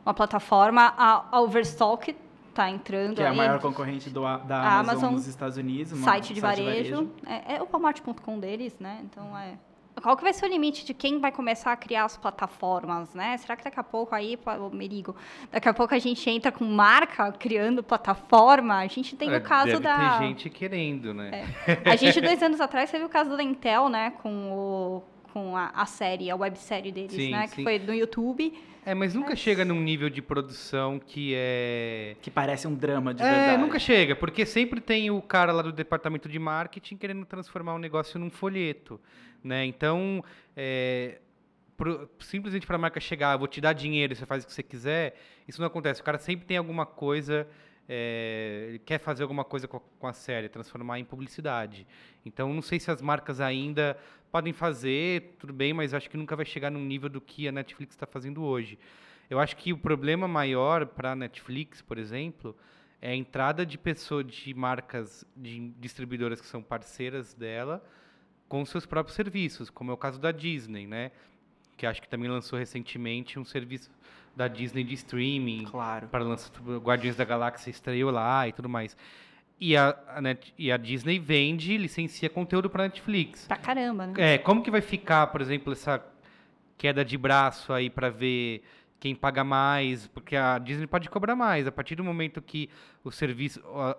[0.06, 2.14] uma plataforma, a, a Overstock
[2.54, 5.58] tá entrando Que é a aí, maior concorrente do, da A Amazon, Amazon, nos Estados
[5.58, 5.98] Unidos.
[6.00, 7.10] site de varejo.
[7.26, 9.00] É, é o Walmart.com deles, né?
[9.04, 9.58] Então é.
[10.02, 13.36] Qual que vai ser o limite de quem vai começar a criar as plataformas, né?
[13.38, 15.16] Será que daqui a pouco aí, ô, Merigo,
[15.52, 18.78] daqui a pouco a gente entra com marca criando plataforma?
[18.78, 20.18] A gente tem É, o caso deve da.
[20.18, 21.46] ter gente querendo, né?
[21.86, 24.12] A gente, dois anos atrás, teve o caso da Intel, né?
[24.24, 27.48] Com, o, com a, a série, a websérie deles, Sim, né?
[27.48, 27.56] sim.
[27.58, 28.54] Que foi no YouTube.
[28.86, 32.16] É, mas nunca Mas- chega num nível de produção que é.
[32.22, 33.62] Que parece um drama de é, verdade.
[33.62, 37.80] nunca chega, porque sempre tem o cara lá do departamento de marketing querendo transformar o
[37.80, 39.00] negócio num folheto,
[39.44, 39.66] né?
[39.66, 40.24] Então,
[40.58, 41.20] é,
[41.78, 44.48] pro- simplesmente para a marca chegar, "Ah, vou te dar dinheiro, e você faz o
[44.48, 45.16] que você quiser,
[45.48, 46.02] isso não acontece.
[46.02, 47.48] O cara sempre tem alguma coisa,
[47.88, 51.86] é, ele quer fazer alguma coisa com a, com a série, transformar em publicidade.
[52.26, 53.96] Então, não sei se as marcas ainda
[54.32, 57.52] podem fazer, tudo bem, mas acho que nunca vai chegar num nível do que a
[57.52, 58.80] Netflix está fazendo hoje.
[59.30, 62.56] Eu acho que o problema maior para a Netflix, por exemplo,
[63.02, 67.84] é a entrada de pessoas, de marcas, de distribuidoras que são parceiras dela
[68.48, 71.12] com seus próprios serviços, como é o caso da Disney, né?
[71.78, 73.90] Que acho que também lançou recentemente um serviço
[74.36, 76.08] da Disney de streaming Claro.
[76.08, 78.96] para lançar tipo, Guardiões da Galáxia estreou lá e tudo mais.
[79.64, 83.46] E a, a Net- e a Disney vende, licencia conteúdo para Netflix.
[83.48, 84.14] Pra caramba, né?
[84.18, 86.04] É, como que vai ficar, por exemplo, essa
[86.80, 88.64] queda de braço aí para ver
[89.00, 90.08] quem paga mais?
[90.08, 91.68] Porque a Disney pode cobrar mais.
[91.68, 92.70] A partir do momento que
[93.04, 93.96] o serviço, a,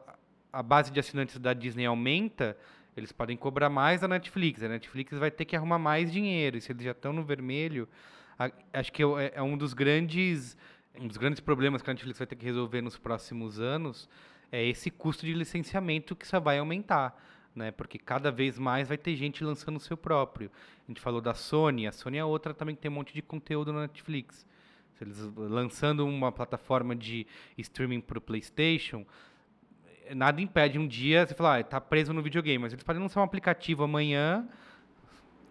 [0.53, 2.57] a base de assinantes da Disney aumenta,
[2.97, 4.65] eles podem cobrar mais da Netflix.
[4.65, 6.57] A Netflix vai ter que arrumar mais dinheiro.
[6.57, 7.89] E se eles já estão no vermelho,
[8.37, 10.57] a- acho que é, é um dos grandes
[11.01, 14.09] um dos grandes problemas que a Netflix vai ter que resolver nos próximos anos
[14.53, 17.17] é esse custo de licenciamento que só vai aumentar
[17.55, 17.71] né?
[17.71, 20.51] Porque cada vez mais vai ter gente lançando o seu próprio.
[20.87, 23.23] A gente falou da Sony, a Sony é outra também que tem um monte de
[23.23, 24.47] conteúdo na Netflix.
[24.95, 27.27] Se eles lançando uma plataforma de
[27.59, 29.07] streaming para o PlayStation,
[30.15, 33.21] nada impede um dia você falar, ah, tá preso no videogame, mas eles podem lançar
[33.21, 34.47] um aplicativo amanhã.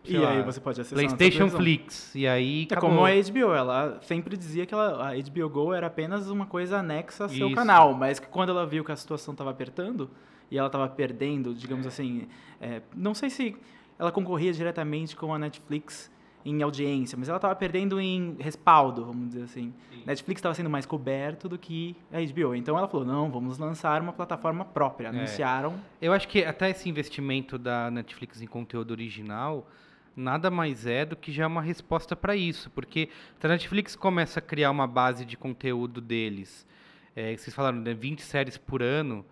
[0.03, 1.49] Sei E lá, aí você pode acessar PlayStation.
[1.49, 2.13] Flix.
[2.15, 2.67] E aí.
[2.69, 2.89] É acabou.
[2.89, 6.79] como a HBO, ela sempre dizia que ela, a HBO Go era apenas uma coisa
[6.79, 7.55] anexa ao seu Isso.
[7.55, 10.09] canal, mas que quando ela viu que a situação estava apertando
[10.49, 12.27] e ela estava perdendo, digamos assim,
[12.59, 13.55] é, não sei se
[13.97, 16.11] ela concorria diretamente com a Netflix
[16.43, 19.73] em audiência, mas ela estava perdendo em respaldo, vamos dizer assim.
[20.05, 24.01] Netflix estava sendo mais coberto do que a HBO, então ela falou, não, vamos lançar
[24.01, 25.09] uma plataforma própria.
[25.09, 29.67] Anunciaram, Eu acho que até esse investimento da Netflix em conteúdo original
[30.15, 33.09] nada mais é do que já uma resposta para isso, porque
[33.41, 36.65] a Netflix começa a criar uma base de conteúdo deles,
[37.15, 39.25] é, vocês falaram, né, 20 séries por ano,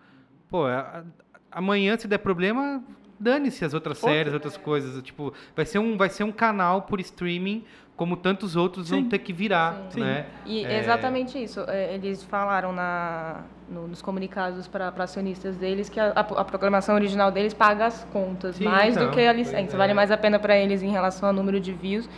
[0.48, 1.04] pô, a- a-
[1.52, 2.82] amanhã se der problema,
[3.20, 5.00] dane-se as outras séries, outras coisas.
[5.02, 7.64] Tipo, vai ser um, vai ser um canal por streaming,
[7.96, 9.08] como tantos outros vão Sim.
[9.10, 10.00] ter que virar, Sim.
[10.00, 10.24] né?
[10.46, 10.78] E É.
[10.78, 11.60] exatamente isso.
[11.68, 16.94] É, Eles falaram na, no- nos comunicados para acionistas deles que a, a- a programação
[16.94, 19.74] original deles paga as contas Sim, mais então, do que a licença.
[19.74, 19.78] é.
[19.78, 22.08] Vale mais a pena para eles em relação ao número de views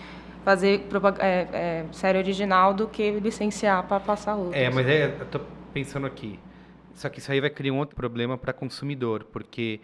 [0.45, 0.87] fazer
[1.21, 4.55] é, é, série original do que licenciar para passar outras.
[4.61, 5.41] É, mas é, eu tô
[5.73, 6.39] pensando aqui.
[6.95, 9.81] Só que isso aí vai criar um outro problema para consumidor, porque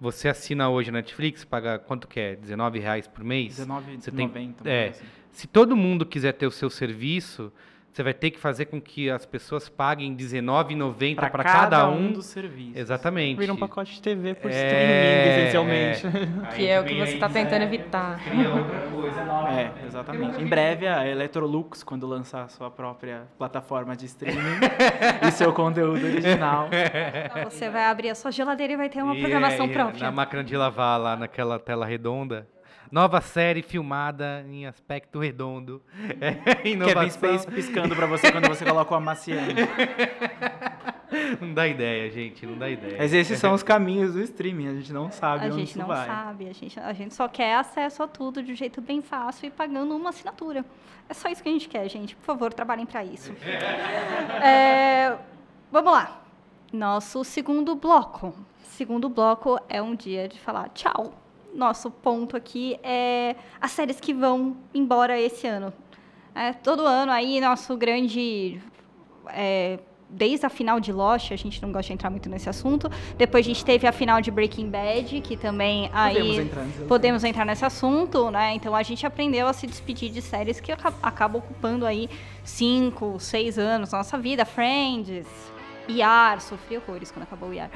[0.00, 2.36] você assina hoje a Netflix, paga quanto que é?
[2.36, 3.58] 19 reais por mês?
[3.58, 4.00] R$19,90.
[4.00, 4.88] Você tem- uma é.
[4.88, 5.04] assim.
[5.30, 7.52] Se todo mundo quiser ter o seu serviço,
[7.92, 11.88] você vai ter que fazer com que as pessoas paguem R$19,90 Pra para cada, cada
[11.88, 12.76] um dos serviços.
[12.76, 13.38] Exatamente.
[13.38, 16.06] Vira um pacote de TV por É, streaming, essencialmente.
[16.06, 16.50] é.
[16.54, 18.20] Que é o que você está tentando evitar.
[18.22, 19.20] cria outra coisa.
[19.50, 20.40] É, exatamente.
[20.40, 24.60] Em breve, a Electrolux, quando lançar sua própria plataforma de streaming
[25.26, 26.68] e seu conteúdo original.
[27.26, 30.04] Então você vai abrir a sua geladeira e vai ter uma programação própria.
[30.04, 32.46] Na máquina de lavar, lá naquela tela redonda.
[32.90, 35.80] Nova série filmada em aspecto redondo.
[36.20, 37.10] É, Kevin inovação.
[37.10, 39.54] Space piscando pra você quando você coloca o amaciante.
[41.40, 42.96] Não dá ideia, gente, não dá ideia.
[42.98, 45.78] Mas esses são os caminhos do streaming, a gente não sabe A onde gente isso
[45.78, 46.06] não vai.
[46.06, 49.46] sabe, a gente, a gente só quer acesso a tudo de um jeito bem fácil
[49.48, 50.64] e pagando uma assinatura.
[51.08, 52.14] É só isso que a gente quer, gente.
[52.14, 53.32] Por favor, trabalhem para isso.
[54.40, 55.16] É,
[55.72, 56.20] vamos lá.
[56.72, 58.32] Nosso segundo bloco.
[58.62, 61.12] Segundo bloco é um dia de falar tchau.
[61.54, 65.72] Nosso ponto aqui é as séries que vão embora esse ano.
[66.34, 68.60] É, todo ano aí, nosso grande
[69.28, 72.88] é, desde a final de Lost, a gente não gosta de entrar muito nesse assunto.
[73.16, 76.84] Depois a gente teve a final de Breaking Bad, que também aí Podemos entrar nesse
[76.84, 78.54] podemos entrar nesse assunto, né?
[78.54, 82.08] Então a gente aprendeu a se despedir de séries que aca- acabam ocupando aí
[82.44, 84.44] cinco, seis anos da nossa vida.
[84.44, 85.26] Friends,
[85.88, 87.70] IAR, sofri horrores quando acabou o IAR.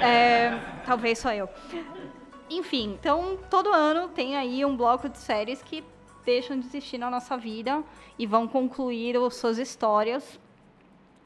[0.00, 1.48] É, talvez só eu.
[2.56, 5.82] Enfim, então todo ano tem aí um bloco de séries que
[6.24, 7.82] deixam de existir na nossa vida
[8.16, 10.38] e vão concluir as suas histórias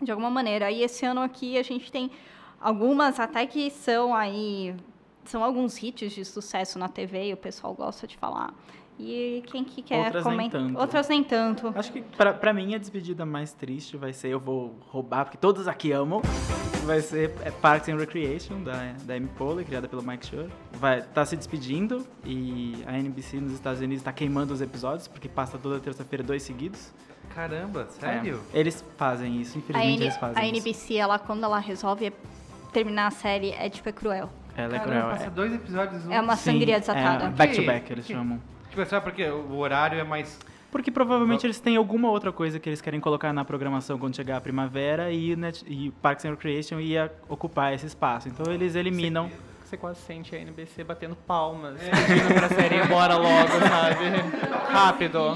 [0.00, 0.70] de alguma maneira.
[0.70, 2.10] E esse ano aqui a gente tem
[2.58, 4.74] algumas até que são aí
[5.24, 8.54] são alguns hits de sucesso na TV e o pessoal gosta de falar.
[8.98, 10.60] E quem que quer Outras nem comentar?
[10.60, 10.78] tanto.
[10.80, 11.72] Outras nem tanto.
[11.76, 15.36] Acho que pra, pra mim a despedida mais triste vai ser, eu vou roubar, porque
[15.38, 16.20] todos aqui amam,
[16.84, 20.46] vai ser é, Parks and Recreation, da, da Amy Poehler, criada pelo Mike Schur.
[20.72, 25.28] Vai tá se despedindo e a NBC nos Estados Unidos está queimando os episódios, porque
[25.28, 26.92] passa toda terça-feira dois seguidos.
[27.34, 28.40] Caramba, sério?
[28.52, 30.54] É, eles fazem isso, infelizmente eles fazem a isso.
[30.56, 32.12] NBC, ela, quando ela resolve
[32.72, 34.28] terminar a série, é tipo, é cruel.
[34.56, 35.10] Ela é Caramba, cruel.
[35.10, 37.28] passa É, dois episódios É uma Sim, sangria é, desatada.
[37.28, 38.40] back to back, eles que- chamam.
[38.70, 40.38] Tipo, é só porque o horário é mais.
[40.70, 44.36] Porque provavelmente eles têm alguma outra coisa que eles querem colocar na programação quando chegar
[44.36, 48.28] a primavera e, Net- e Parks and Recreation ia ocupar esse espaço.
[48.28, 49.30] Então eles eliminam.
[49.64, 54.72] Você quase sente a NBC batendo palmas, pedindo pra série ir embora logo, sabe?
[54.72, 55.34] Rápido.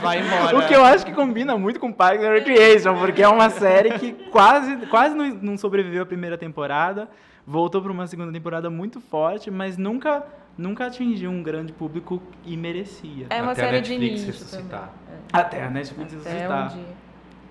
[0.00, 0.56] Vai embora.
[0.58, 3.98] O que eu acho que combina muito com Parks and Recreation, porque é uma série
[3.98, 7.08] que quase, quase não, não sobreviveu à primeira temporada,
[7.44, 10.24] voltou para uma segunda temporada muito forte, mas nunca,
[10.56, 13.26] nunca atingiu um grande público e merecia.
[13.30, 14.80] É uma Até a série de Netflix nicho ressuscitar.
[15.06, 15.22] também.
[15.32, 16.64] Até a Netflix Até ressuscitar.
[16.64, 16.94] um dia.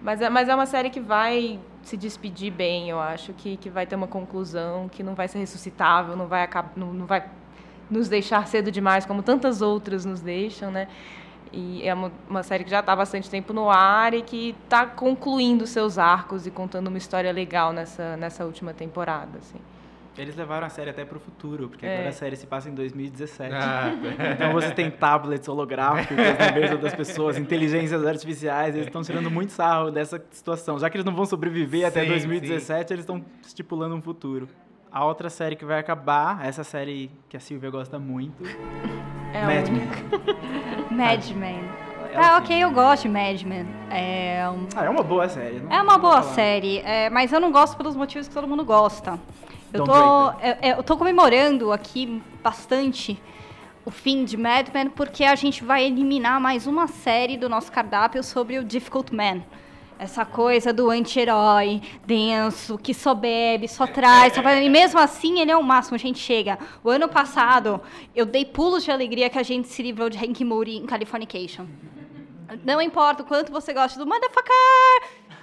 [0.02, 3.70] Mas é, mas é uma série que vai se despedir bem, eu acho, que, que
[3.70, 7.24] vai ter uma conclusão, que não vai ser ressuscitável, não vai, acab- não, não vai
[7.90, 10.88] nos deixar cedo demais, como tantas outras nos deixam, né?
[11.54, 14.56] E é uma, uma série que já está há bastante tempo no ar e que
[14.66, 19.60] está concluindo seus arcos e contando uma história legal nessa, nessa última temporada, assim.
[20.18, 21.94] Eles levaram a série até pro futuro, porque É.
[21.96, 23.54] agora a série se passa em 2017.
[23.54, 23.92] Ah,
[24.36, 29.52] Então você tem tablets holográficos na mesa das pessoas, inteligências artificiais, eles estão tirando muito
[29.52, 30.80] sarro dessa situação.
[30.80, 34.48] Já que eles não vão sobreviver até Sim, 2017, eles estão estipulando um futuro.
[34.90, 38.42] A outra série que vai acabar, essa série que a Silvia gosta muito,
[39.34, 39.90] É a Mad Men.
[40.92, 41.64] Mad Men.
[42.14, 43.68] Tá, tem- ok, eu gosto de Mad Men.
[43.92, 45.60] É, um- Ah, é uma boa série.
[45.60, 46.34] não É uma boa falar.
[46.36, 49.20] série, é, mas eu não gosto pelos motivos que todo mundo gosta.
[49.76, 53.22] Eu tô, é, é, eu tô comemorando aqui bastante
[53.86, 57.72] o fim de Mad Men porque a gente vai eliminar mais uma série do nosso
[57.72, 59.44] cardápio sobre o Difficult Man.
[59.98, 64.66] Essa coisa do anti-herói, denso, que só bebe, só traz, só faz...
[64.66, 66.60] E mesmo assim, ele é o máximo, a gente chega.
[66.84, 67.82] O ano passado,
[68.14, 71.66] eu dei pulos de alegria que a gente se livrou de Hank Moody em Californication.
[72.64, 74.54] Não importa o quanto você gosta do motherfucker,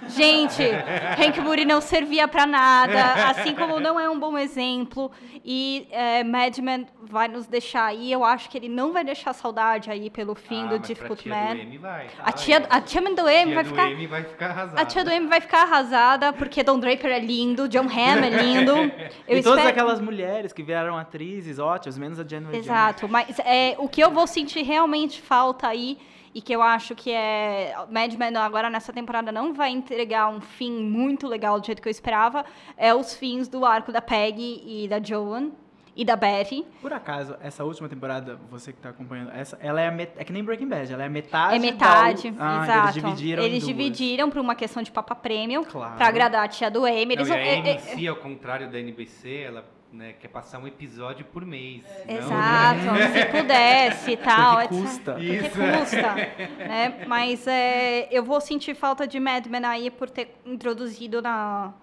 [0.09, 5.11] Gente, Hank Moody não servia pra nada, assim como não é um bom exemplo.
[5.45, 8.11] E é, Mad Men vai nos deixar aí.
[8.11, 11.25] Eu acho que ele não vai deixar saudade aí pelo fim Ah, do mas Difficult
[11.27, 11.55] Man.
[11.55, 12.07] Do M vai.
[12.23, 13.91] A tia, a tia do M vai do ficar.
[13.91, 14.81] M vai ficar arrasada.
[14.81, 18.29] A tia do M vai ficar arrasada, porque Don Draper é lindo, John Hamm é
[18.29, 18.73] lindo.
[19.27, 23.37] Eu e todas espero- aquelas mulheres que viraram atrizes ótimas, menos a Jennifer Exato, mas
[23.39, 25.97] é, o que eu vou sentir realmente falta aí,
[26.33, 27.73] e que eu acho que é.
[27.91, 31.87] Mad Men agora nessa temporada não vai entregar um fim muito legal do jeito que
[31.87, 32.43] eu esperava,
[32.77, 35.51] é os fins do arco da Peggy e da Joan
[35.95, 36.65] e da Betty.
[36.81, 40.23] Por acaso, essa última temporada, você que tá acompanhando, essa, ela é, a met- é
[40.23, 42.61] que nem Breaking Bad, ela é a metade É metade, da...
[42.61, 42.81] Ah, exato.
[42.81, 43.77] Eles dividiram em Eles duas.
[43.77, 45.95] dividiram por uma questão de Papa Premium, Claro.
[45.95, 47.13] pra agradar a tia do Amy.
[47.13, 50.27] Eles Não, vão- e a é- é- NBC, ao contrário da NBC, ela né, quer
[50.27, 51.83] passar um episódio por mês.
[52.05, 54.57] senão- Exato, se pudesse e tal.
[54.61, 54.83] Porque etc.
[54.89, 55.13] custa.
[55.13, 55.49] Porque Isso.
[55.79, 56.15] custa.
[56.57, 57.05] né?
[57.07, 61.73] Mas é, eu vou sentir falta de Mad Men aí por ter introduzido na,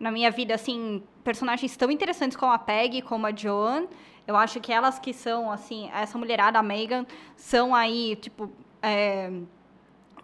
[0.00, 3.86] na minha vida, assim, personagens tão interessantes como a Peggy, como a Joan.
[4.26, 7.06] Eu acho que elas que são, assim, essa mulherada, a Megan,
[7.36, 8.50] são aí, tipo,
[8.82, 9.30] é,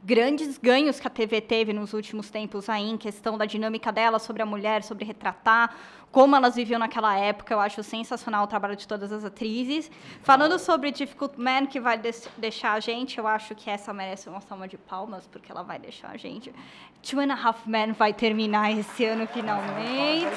[0.07, 4.21] grandes ganhos que a TV teve nos últimos tempos aí, em questão da dinâmica dela
[4.21, 5.75] sobre a mulher, sobre retratar
[6.13, 7.53] como elas viviam naquela época.
[7.53, 9.91] Eu acho sensacional o trabalho de todas as atrizes.
[10.23, 12.01] Falando sobre Difficult Man, que vai
[12.39, 15.77] deixar a gente, eu acho que essa merece uma salva de palmas, porque ela vai
[15.77, 16.55] deixar a gente.
[17.03, 20.29] Two and a Half Men vai terminar esse ano finalmente.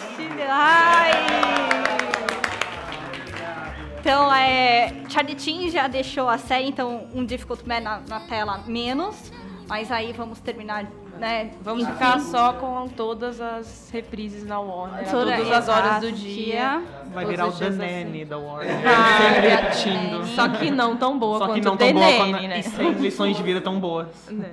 [0.50, 1.12] Ai!
[4.00, 8.58] Então, é, Charlie Chin já deixou a série, então um Difficult Man na, na tela
[8.66, 9.32] menos.
[9.70, 10.86] Mas aí vamos terminar,
[11.20, 11.52] né?
[11.62, 16.12] Vamos enfim, ficar só com todas as reprises na Warner, toda- todas as horas do
[16.12, 16.82] dia.
[17.14, 18.26] Vai todos virar o dias Danene assim.
[18.30, 18.82] da Warner.
[18.82, 20.12] Vai, Sempre a repetindo.
[20.12, 20.36] Danene.
[20.36, 22.60] Só que não tão boa Só que quanto não o tão boa Denene, quando, né?
[22.60, 24.08] e sem lições de vida tão boas.
[24.30, 24.50] Né?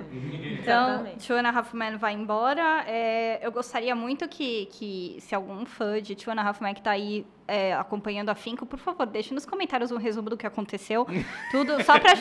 [0.61, 1.27] Então, Exatamente.
[1.27, 2.83] Two and a Half Men vai embora.
[2.87, 6.73] É, eu gostaria muito que, que, se algum fã de Two and a Half Men
[6.75, 10.37] que tá aí é, acompanhando a Finco, por favor, deixe nos comentários um resumo do
[10.37, 11.07] que aconteceu.
[11.51, 12.13] Tudo, só pra...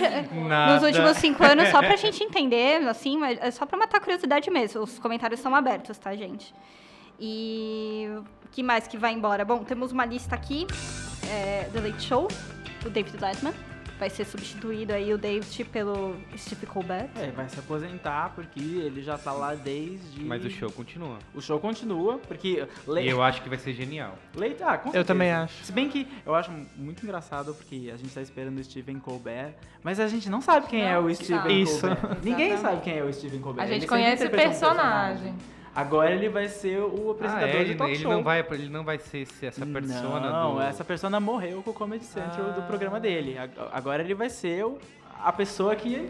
[0.73, 4.01] Nos últimos cinco anos, só pra gente entender, assim, mas é só pra matar a
[4.01, 4.83] curiosidade mesmo.
[4.83, 6.55] Os comentários são abertos, tá, gente?
[7.19, 8.07] E
[8.45, 9.45] o que mais que vai embora?
[9.45, 10.67] Bom, temos uma lista aqui.
[11.29, 12.29] É, The Late Show,
[12.83, 13.76] do David Letterman.
[13.99, 17.09] Vai ser substituído aí o David pelo Steve Colbert.
[17.17, 20.23] É, vai se aposentar porque ele já tá lá desde...
[20.23, 21.19] Mas o show continua.
[21.35, 22.67] O show continua, porque...
[22.87, 23.03] Le...
[23.03, 24.19] E eu acho que vai ser genial.
[24.35, 25.65] Leite, ah, com Eu também acho.
[25.65, 29.55] Se bem que eu acho muito engraçado porque a gente tá esperando o Steven Colbert,
[29.83, 31.63] mas a gente não sabe quem é Não o Steven sabe.
[31.63, 31.81] Isso.
[31.81, 32.19] Colbert.
[32.23, 33.63] Ninguém sabe quem é o Steven Colbert.
[33.63, 35.35] A Ele gente sempre conhece o interpretou um personagem.
[35.77, 38.11] Agora ele vai ser o Ah, apresentador é, de ele, talk ele show.
[38.13, 40.61] não vai, ele não vai ser essa persona Não, do...
[40.63, 42.65] essa persona morreu com o Comedy Central do Ah.
[42.65, 43.37] programa dele.
[43.39, 44.65] Ag- Agora ele vai ser
[45.23, 46.09] a pessoa que...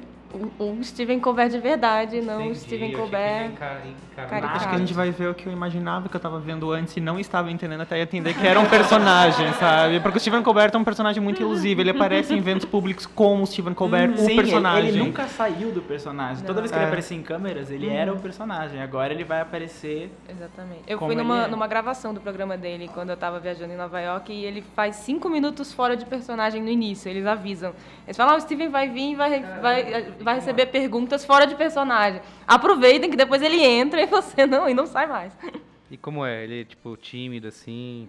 [0.58, 3.44] O, o Steven Colbert de verdade, não Entendi, o Steven Colbert.
[3.44, 4.56] ele encar-.
[4.56, 6.96] Acho que a gente vai ver o que eu imaginava que eu tava vendo antes
[6.96, 10.00] e não estava entendendo até entender que era um personagem, sabe?
[10.00, 11.80] Porque o Steven Colbert é um personagem muito ilusivo.
[11.80, 14.88] Ele aparece em eventos públicos como o Steven Colbert, o Sim, ele- personagem.
[14.88, 16.42] Ele, nunca saiu do personagem.
[16.44, 16.62] Toda Não.
[16.62, 16.88] vez que ele É.
[16.88, 18.82] aparecia em câmeras, ele era o personagem.
[18.82, 20.10] Agora ele vai aparecer...
[20.28, 20.82] Exatamente.
[20.86, 21.48] Eu Como fui ele numa, é.
[21.48, 24.96] numa gravação do programa dele quando eu tava viajando em Nova York e ele faz
[24.96, 27.08] cinco minutos fora de personagem no início.
[27.08, 27.72] Eles avisam.
[28.06, 31.54] Eles falam: ah, o Steven vai vir e vai, vai, vai receber perguntas fora de
[31.54, 32.20] personagem.
[32.46, 35.36] Aproveitem que depois ele entra e você não, e não sai mais.
[35.90, 36.44] E como é?
[36.44, 38.08] Ele é, tipo, tímido, assim,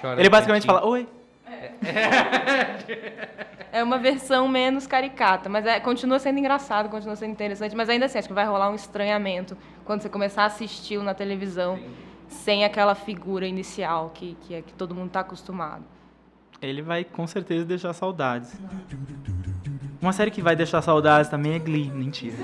[0.00, 1.06] chora Ele no basicamente fala, oi,
[3.72, 8.06] É uma versão menos caricata, mas é, continua sendo engraçado, continua sendo interessante, mas ainda
[8.06, 11.78] assim, acho que vai rolar um estranhamento quando você começar a assisti-lo na televisão
[12.28, 15.84] sem aquela figura inicial que, que, é, que todo mundo está acostumado.
[16.60, 18.58] ele vai com certeza deixar saudades.
[20.00, 21.90] Uma série que vai deixar saudades também é Glee.
[21.90, 22.36] Mentira.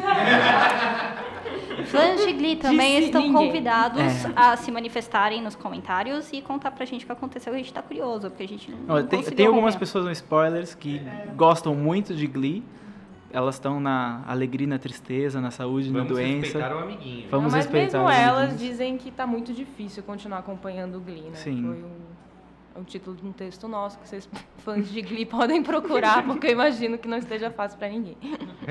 [1.86, 3.46] Fãs de Glee também Disse estão ninguém.
[3.46, 4.32] convidados É.
[4.34, 7.52] a se manifestarem nos comentários e contar pra gente o que aconteceu.
[7.52, 10.10] A gente tá curioso, porque a gente não, Olha, não tem, tem algumas pessoas no
[10.10, 11.00] spoilers que
[11.36, 12.64] gostam muito de Glee.
[13.30, 16.40] Elas estão na alegria, na tristeza, na saúde, e na Vamos doença.
[16.46, 17.26] respeitar o amiguinho.
[17.30, 21.22] Vamos Não, mas respeitar mesmo elas dizem que está muito difícil continuar acompanhando o Glee,
[21.22, 21.34] né?
[21.34, 21.84] Sim.
[22.76, 26.52] Um título de um texto nosso que vocês fãs de Glee podem procurar, porque eu
[26.52, 28.16] imagino que não esteja fácil para ninguém.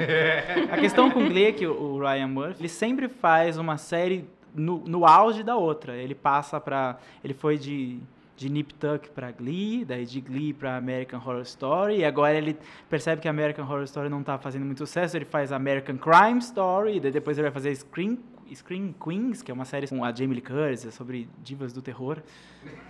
[0.72, 4.28] A questão com Glee é que o o Ryan Murphy, ele sempre faz uma série
[4.54, 5.96] no, no auge da outra.
[5.96, 6.98] Ele passa pra...
[7.24, 8.00] Ele foi de,
[8.36, 12.58] de Nip Tuck pra Glee, daí de Glee pra American Horror Story, e agora ele
[12.90, 17.00] percebe que American Horror Story não tá fazendo muito sucesso, ele faz American Crime Story,
[17.00, 18.18] daí depois ele vai fazer Scream,
[18.54, 21.82] Scream Queens, que é uma série com a Jamie Lee Curtis, é sobre divas do
[21.82, 22.18] terror.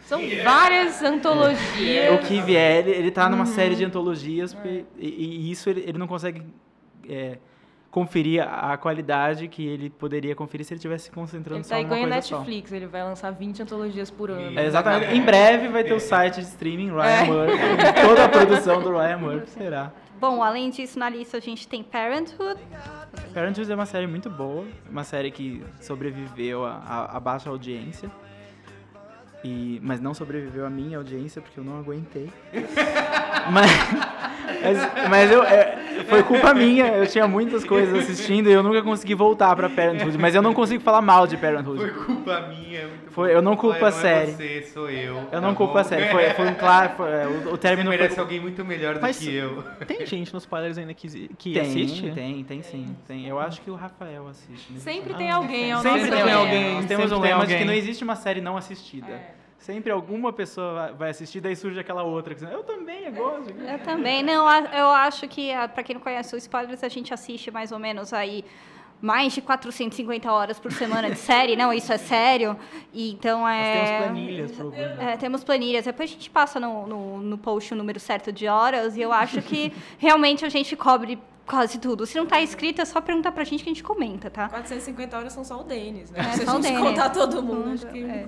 [0.02, 2.14] São várias antologias.
[2.16, 5.08] O que vier, ele, ele tá numa série de antologias, porque- e,
[5.48, 6.44] e isso ele, ele não consegue
[7.08, 7.38] é,
[7.92, 11.82] conferir a qualidade que ele poderia conferir se ele tivesse se concentrando Ele só tá
[11.82, 12.38] numa coisa só.
[12.40, 14.60] Netflix, ele vai lançar 20 antologias por ano.
[14.60, 15.14] É, exatamente.
[15.16, 17.58] Em breve vai ter o site de streaming Ryan Murphy.
[18.06, 19.94] Toda a produção do Ryan Murphy será.
[20.20, 22.60] Bom, além disso, na lista a gente tem Parenthood.
[23.34, 28.10] Parenthood é uma série muito boa, uma série que sobreviveu a baixa audiência.
[29.46, 32.30] E, mas não sobreviveu a minha audiência porque eu não aguentei.
[33.52, 33.70] mas
[34.66, 38.82] mas, mas eu, é, foi culpa minha, eu tinha muitas coisas assistindo e eu nunca
[38.82, 40.18] consegui voltar pra Parenthood.
[40.18, 41.78] Mas eu não consigo falar mal de Parenthood.
[41.80, 42.80] Foi culpa minha.
[42.80, 44.32] é muito Foi- eu não culpo a não série.
[44.32, 45.16] É você, sou eu.
[45.18, 46.10] Eu tá não culpo a série.
[46.10, 46.92] Foi, foi um claro.
[46.98, 47.98] foi- é, o, o Você término foi.
[47.98, 49.64] merece alguém muito melhor do Mas- que eu.
[49.86, 52.12] Tem gente nos spoilers ainda que, que Tem, assiste?
[52.12, 52.96] tem, tem sim.
[53.08, 53.28] Tem.
[53.28, 54.74] Eu acho que o Rafael assiste.
[54.74, 54.80] né?
[54.80, 56.84] Sempre tem alguém ao Sempre tem alguém.
[56.88, 59.12] Temos um lema de que não existe uma série não assistida.
[59.12, 59.35] É.
[59.58, 63.50] Sempre alguma pessoa vai- assistir, daí surge aquela outra que diz, eu também eu gosto.
[63.52, 64.22] Eu também.
[64.22, 67.80] Não, eu acho que, pra quem não conhece o Spoilers, a gente assiste mais ou
[67.80, 68.46] menos aí
[69.02, 71.56] mais de 450 horas por semana de série.
[71.56, 72.58] Não, isso é sério.
[72.94, 73.74] E, então Nós é.
[73.74, 74.76] temos planilhas algum.
[74.78, 75.86] É, temos planilhas.
[75.86, 79.12] Depois a gente passa no, no, no post o número certo de horas e eu
[79.12, 82.06] acho que realmente a gente cobre quase tudo.
[82.06, 84.50] Se não tá escrito, é só perguntar pra gente que a gente comenta, tá?
[84.50, 86.20] 450 horas são só o Denis, né?
[86.20, 86.80] É, Se a só o gente Denis.
[86.90, 88.04] contar todo mundo, acho que...
[88.04, 88.28] É.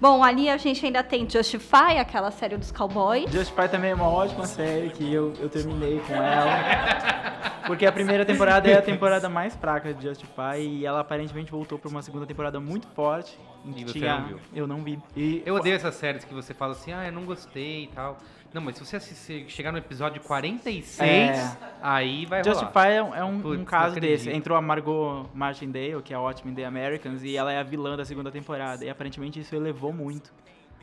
[0.00, 3.30] Bom, ali a gente ainda tem Justify, aquela série dos cowboys.
[3.30, 7.62] Justify também é uma ótima série que eu, eu terminei com ela.
[7.66, 11.78] Porque a primeira temporada é a temporada mais fraca de Justify e ela aparentemente voltou
[11.78, 13.38] pra uma segunda temporada muito forte.
[13.64, 14.38] em que E você tinha- não viu?
[14.52, 14.98] Eu não vi.
[15.16, 18.18] E Eu odeio essas séries que você fala assim, ah, eu não gostei e tal.
[18.52, 21.56] Não, mas se você chegar no episódio 46, É.
[21.80, 22.54] aí vai rolar.
[22.54, 24.30] Justify é um, é um- um caso desse.
[24.30, 27.96] Entrou a Margot Martindale, que é ótima em The Americans, e ela é a vilã
[27.96, 28.84] da segunda temporada.
[28.84, 30.32] E aparentemente isso elevou muito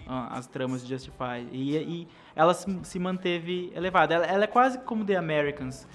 [0.08, 1.48] as tramas de Justify.
[1.52, 4.16] E, e ela se, se manteve elevada.
[4.16, 5.88] Ela, ela é quase como The Americans.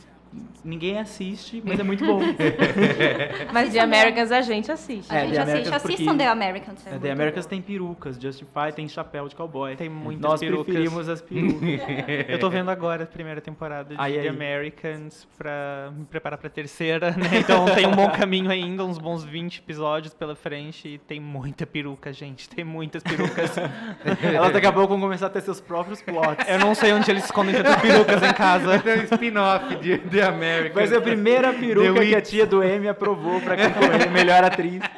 [0.64, 2.20] Ninguém assiste, mas é muito bom.
[3.53, 5.12] Mas de Americans a gente assiste.
[5.12, 6.87] A É, gente The assiste, Americans, assistam The Americans.
[6.87, 7.51] É, muito The Americans bom.
[7.51, 9.76] tem perucas, Justify tem chapéu de cowboy.
[9.76, 10.64] Tem muitas Nós perucas.
[10.64, 11.61] preferimos as perucas.
[12.28, 14.28] Eu tô vendo agora a primeira temporada de Aí, The aí.
[14.28, 17.28] Americans pra me preparar pra terceira, né?
[17.39, 21.66] Então tem um bom caminho ainda, uns bons 20 episódios pela frente e tem muita
[21.66, 22.49] peruca, gente.
[22.49, 23.55] Tem muitas perucas.
[24.22, 26.47] Elas daqui a pouco vão começar a ter seus próprios plots.
[26.49, 28.78] Eu não sei onde eles escondem tantas perucas em casa.
[28.78, 30.75] Tem um spin-off de The American.
[30.75, 34.81] Vai ser a primeira peruca que a tia do M aprovou pra concorrer melhor atriz.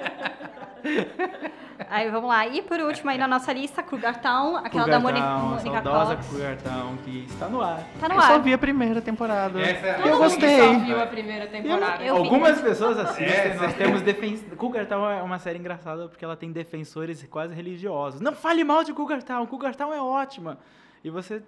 [1.90, 2.46] Aí vamos lá.
[2.46, 5.50] E por último aí na nossa lista, Cougar Town, aquela da Moni- Cougar Town, a
[5.50, 6.26] Mônica saudosa Cox.
[6.28, 7.80] Cougar Town, que está no ar.
[8.00, 8.40] Tá no Eu só ar.
[8.42, 9.60] vi a primeira temporada.
[9.60, 10.58] Essa é- Eu gostei.
[10.58, 12.02] só viu a primeira temporada.
[12.02, 12.16] Eu.
[12.16, 14.54] Algumas pessoas assistem, É, nós temos defensores...
[14.56, 18.20] Cougar Town é uma série engraçada porque ela tem defensores quase religiosos.
[18.20, 20.58] Não fale mal de Cougar Town, Cougar Town é ótima.
[21.04, 21.40] E você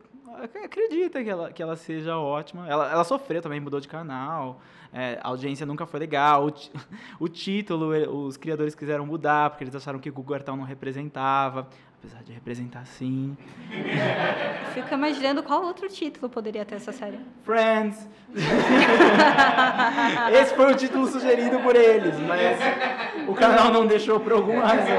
[0.64, 2.68] acredita que ela, que ela seja ótima.
[2.68, 4.60] Ela, ela sofreu também, mudou de canal.
[4.92, 6.46] É, a audiência nunca foi legal.
[6.46, 6.52] O,
[7.24, 11.68] o título, eh, os criadores quiseram mudar porque eles acharam que Cougar Town não representava.
[12.08, 13.36] Apesar de representar sim.
[14.72, 17.18] Fico imaginando qual outro título poderia ter essa série.
[17.44, 18.08] Friends.
[20.32, 22.58] Esse foi o título sugerido por eles, mas
[23.28, 24.96] o canal não deixou por alguma razão.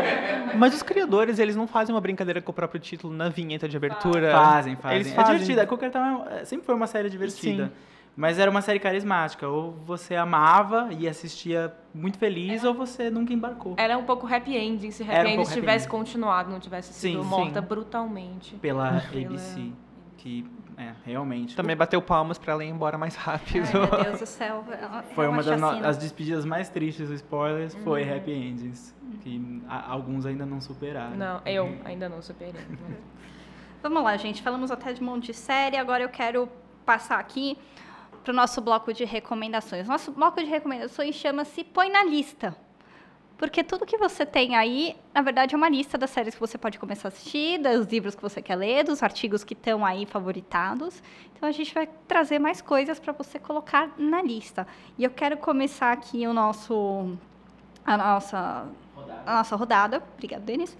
[0.55, 3.76] Mas os criadores, eles não fazem uma brincadeira com o próprio título na vinheta de
[3.76, 4.32] abertura.
[4.32, 4.97] Fazem, fazem.
[4.99, 5.34] Eles É fazem.
[5.34, 5.64] divertida.
[5.64, 7.66] A Cooker Town é- sempre foi uma série divertida.
[7.66, 7.72] Sim.
[8.20, 9.48] Mas era uma série carismática.
[9.48, 13.76] Ou você amava e assistia muito feliz, ou você nunca embarcou.
[13.78, 15.98] Era um pouco happy ending, se Era happy um ending happy tivesse ending.
[15.98, 17.30] continuado, não tivesse Sim, sido sim.
[17.30, 18.56] morta brutalmente.
[18.58, 19.72] Pela Pela- ABC.
[20.18, 20.46] Que,
[20.76, 21.56] é, realmente.
[21.56, 23.64] Também bateu palmas pra ela ir embora mais rápido.
[23.74, 24.66] Ai, meu Deus do céu.
[24.70, 28.94] ela- Foi é uma das no- as despedidas mais tristes do spoilers, foi Happy Endings.
[29.22, 31.16] Que a- alguns ainda não superaram.
[31.16, 32.54] Não, eu ainda não superei.
[33.82, 34.42] Vamos lá, gente.
[34.42, 35.78] Falamos até de um monte de série.
[35.78, 36.50] Agora eu quero
[36.86, 37.58] passar aqui
[38.20, 39.88] para o nosso bloco de recomendações.
[39.88, 42.56] Nosso bloco de recomendações chama-se Põe na Lista.
[43.40, 46.58] Porque tudo que você tem aí, na verdade, é uma lista das séries que você
[46.58, 50.06] pode começar a assistir, dos livros que você quer ler, dos artigos que estão aí
[50.06, 51.02] favoritados.
[51.34, 54.68] Então a gente vai trazer mais coisas para você colocar na lista.
[54.98, 57.18] E eu quero começar aqui o nosso
[57.86, 58.68] a nossa
[59.26, 60.04] a nossa rodada.
[60.16, 60.78] Obrigada, Denis.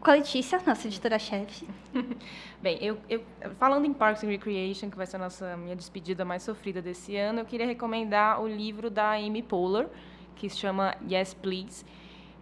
[0.00, 1.68] Com a Letícia, nossa editora-chefe.
[2.62, 3.22] Bem, eu, eu-
[3.58, 7.16] falando em Parks and Recreation, que vai ser a nossa minha despedida mais sofrida desse
[7.16, 9.88] ano, eu queria recomendar o livro da Amy Poehler,
[10.36, 11.84] que se chama Yes Please.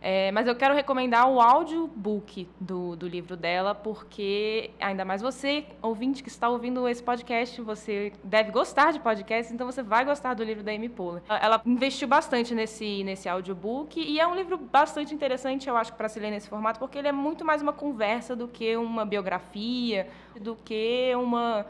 [0.01, 5.65] É, mas eu quero recomendar o audiobook do, do livro dela, porque ainda mais você,
[5.83, 10.35] ouvinte que está ouvindo esse podcast, você deve gostar de podcast, então você vai gostar
[10.35, 11.23] do livro da Amy Poehler.
[11.29, 15.93] Ela- Ela investiu bastante nesse, nesse audiobook e é um livro bastante interessante, eu acho,
[15.95, 19.05] para se ler nesse formato, porque ele é muito mais uma conversa do que uma
[19.05, 20.07] biografia,
[20.41, 21.67] do que uma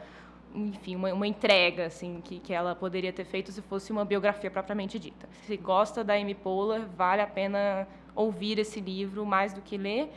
[0.54, 4.50] enfim, uma, uma entrega assim que, que ela poderia ter feito se fosse uma biografia
[4.50, 5.28] propriamente dita.
[5.46, 10.10] Se gosta da Amy Poehler, vale a pena ouvir esse livro mais do que ler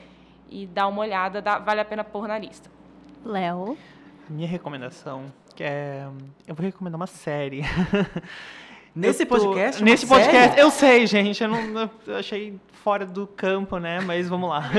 [0.49, 2.69] e dar uma olhada, dá, vale a pena pôr na lista.
[3.23, 3.77] Léo?
[4.29, 6.07] Minha recomendação que é.
[6.47, 7.61] Eu vou recomendar uma série.
[8.95, 9.83] Nesse tô- podcast?
[9.83, 10.61] Nesse podcast, série?
[10.61, 11.41] eu sei, gente.
[11.41, 14.01] Eu não eu achei fora do campo, né?
[14.01, 14.63] Mas vamos lá.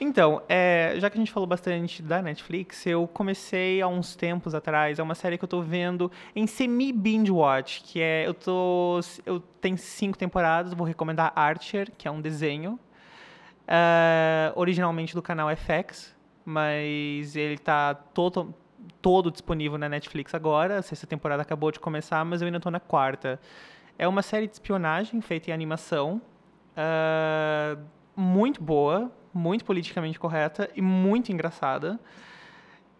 [0.00, 4.54] então, é, já que a gente falou bastante da Netflix, eu comecei há uns tempos
[4.54, 4.98] atrás.
[4.98, 8.26] É uma série que eu tô vendo em semi-binge watch, que é.
[8.26, 9.00] Eu tô.
[9.26, 12.78] Eu tenho cinco temporadas, vou recomendar Archer, que é um desenho.
[13.66, 18.54] ah, originalmente do canal FX, mas ele tá todo,
[19.02, 20.78] todo disponível na Netflix agora.
[20.78, 23.40] A sexta temporada acabou de começar, mas eu ainda tô na quarta.
[23.98, 26.20] É uma série de espionagem feita em animação.
[26.76, 27.76] ah,
[28.16, 31.98] muito boa, muito politicamente correta e muito engraçada.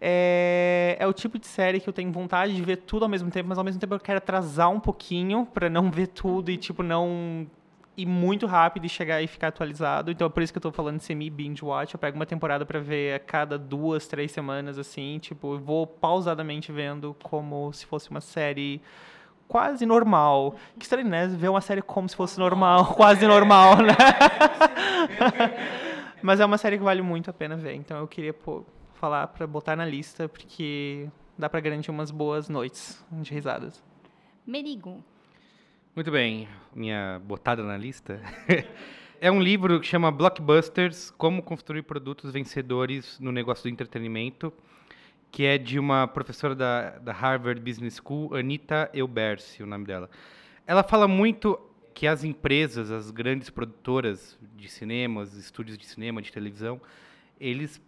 [0.00, 3.30] É, é o tipo de série que eu tenho vontade de ver tudo ao mesmo
[3.30, 6.56] tempo, mas ao mesmo tempo eu quero atrasar um pouquinho pra não ver tudo e
[6.56, 7.46] tipo não
[7.96, 10.12] ir muito rápido e chegar e ficar atualizado.
[10.12, 11.94] Então é por isso que eu tô falando semi-binge watch.
[11.94, 15.18] Eu pego uma temporada pra ver a cada duas, três semanas, assim.
[15.18, 18.80] Tipo, eu vou pausadamente vendo como se fosse uma série
[19.48, 20.54] quase normal.
[20.78, 21.26] Que estranho, né?
[21.26, 23.96] Ver uma série como se fosse normal, quase normal, né?
[26.22, 27.74] Mas é uma série que vale muito a pena ver.
[27.74, 28.64] Então eu queria pô,
[28.94, 33.82] falar pra botar na lista, porque dá pra garantir umas boas noites de risadas.
[34.46, 35.02] Merigo.
[35.94, 38.20] Muito bem, minha botada na lista.
[39.20, 44.52] é um livro que chama Blockbusters: Como Construir Produtos Vencedores no Negócio do Entretenimento,
[45.30, 50.08] que é de uma professora da, da Harvard Business School, Anita Elbersi, o nome dela.
[50.66, 51.58] Ela fala muito
[51.94, 56.80] que as empresas, as grandes produtoras de cinema, os estúdios de cinema, de televisão,
[57.40, 57.80] eles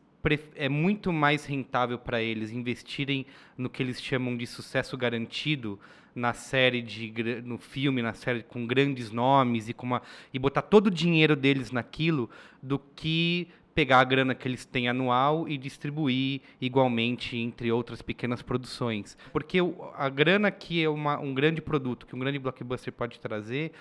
[0.55, 3.25] é muito mais rentável para eles investirem
[3.57, 5.81] no que eles chamam de sucesso garantido
[6.15, 10.63] na série de no filme, na série com grandes nomes e com uma e botar
[10.63, 12.29] todo o dinheiro deles naquilo
[12.63, 18.43] do que pegar a grana que eles têm anual e distribuir igualmente entre outras pequenas
[18.43, 19.17] produções.
[19.33, 19.59] Porque
[19.95, 23.73] a grana que é uma- um grande produto, que um grande blockbuster pode trazer,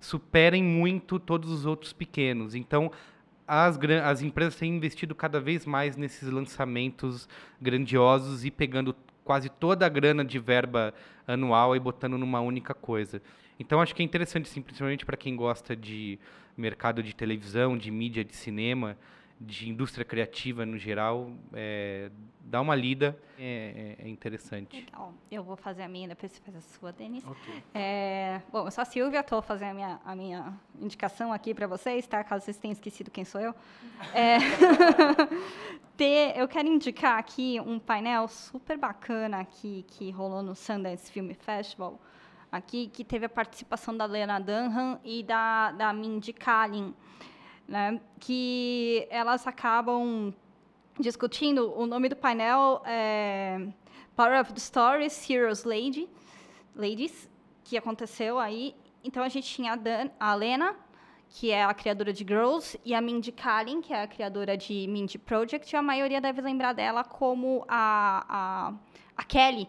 [0.00, 2.54] superem muito todos os outros pequenos.
[2.54, 2.92] Então,
[3.46, 7.28] as, as empresas têm investido cada vez mais nesses lançamentos
[7.60, 8.94] grandiosos e pegando
[9.24, 10.94] quase toda a grana de verba
[11.26, 13.20] anual e botando numa única coisa.
[13.58, 16.18] Então, acho que é interessante, sim, principalmente para quem gosta de
[16.56, 18.96] mercado de televisão, de mídia, de cinema,
[19.40, 22.10] de indústria criativa no geral, é,
[22.40, 24.76] dá uma lida, é, é- é interessante.
[24.76, 25.14] Legal.
[25.30, 27.24] Eu vou fazer a minha, depois você faz a sua, Denis.
[27.24, 27.62] Ok.
[27.72, 31.66] É, bom, eu sou a Silvia, estou fazendo a minha, a minha indicação aqui para
[31.68, 32.24] vocês, tá?
[32.24, 33.54] Caso vocês tenham esquecido quem sou eu.
[34.12, 34.38] É,
[35.96, 41.30] ter- eu quero indicar aqui um painel super bacana aqui, que rolou no Sundance Film
[41.32, 42.00] Festival,
[42.50, 46.94] aqui, que teve a participação da Lena Dunham e da, da Mindy Kaling,
[47.68, 48.00] né?
[48.18, 50.34] Que elas acabam
[50.98, 53.68] discutindo, o nome do painel é
[54.16, 56.08] Power of the Stories, Heroes Lady,
[56.74, 57.30] Ladies,
[57.62, 58.74] que aconteceu aí.
[59.04, 60.74] Então a gente tinha a, Dan, a Lena,
[61.28, 64.86] que é a criadora de Girls, e a Mindy Kaling, que é a criadora de
[64.88, 65.76] Mindy Project.
[65.76, 68.74] A maioria deve lembrar dela como a, a,
[69.16, 69.68] a Kelly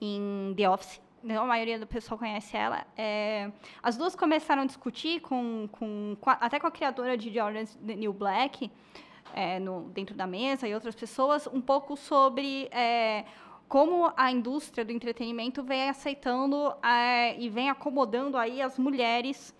[0.00, 1.00] em The Office.
[1.22, 2.86] Não, a maioria do pessoal conhece ela.
[2.96, 3.50] É,
[3.82, 7.76] as duas começaram a discutir com, com, com até com a criadora de The Orange
[7.80, 8.70] New Black,
[9.34, 13.24] é, no, dentro da mesa e outras pessoas, um pouco sobre é,
[13.68, 19.52] como a indústria do entretenimento vem aceitando é, e vem acomodando aí as mulheres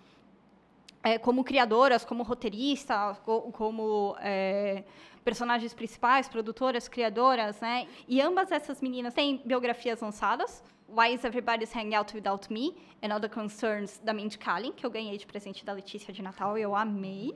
[1.02, 4.84] é, como criadoras, como roteiristas, co- como é,
[5.24, 7.86] personagens principais, produtoras, criadoras, né?
[8.06, 10.62] E ambas essas meninas têm biografias lançadas.
[10.88, 12.74] Why is Everybody's Hanging Out Without Me?
[13.02, 16.56] And Other Concerns, da Mindy Kaling, que eu ganhei de presente da Letícia de Natal
[16.56, 17.34] eu amei.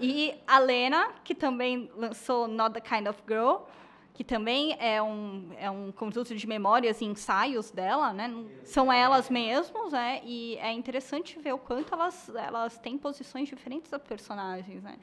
[0.00, 3.66] E a Lena, que também lançou Not the Kind of Girl,
[4.14, 8.28] que também é um, é um conjunto de memórias e ensaios dela, né?
[8.64, 10.20] São elas mesmas, né?
[10.24, 14.98] E é interessante ver o quanto elas, elas têm posições diferentes das personagens, né?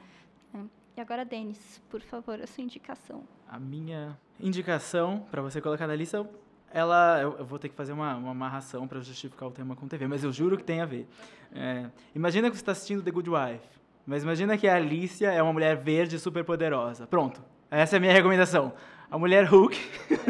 [0.54, 0.60] É.
[0.98, 3.24] E agora, Denis, por favor, a sua indicação.
[3.48, 6.30] A minha indicação para você colocar na lista,
[6.76, 9.88] ela, eu, eu vou ter que fazer uma, uma amarração para justificar o tema com
[9.88, 11.08] TV, mas eu juro que tem a ver.
[11.54, 13.66] É, imagina que você está assistindo The Good Wife,
[14.06, 17.08] mas imagina que a Alicia é uma mulher verde super poderosa.
[17.08, 18.74] Pronto, essa é a minha recomendação.
[19.10, 19.80] A mulher Hulk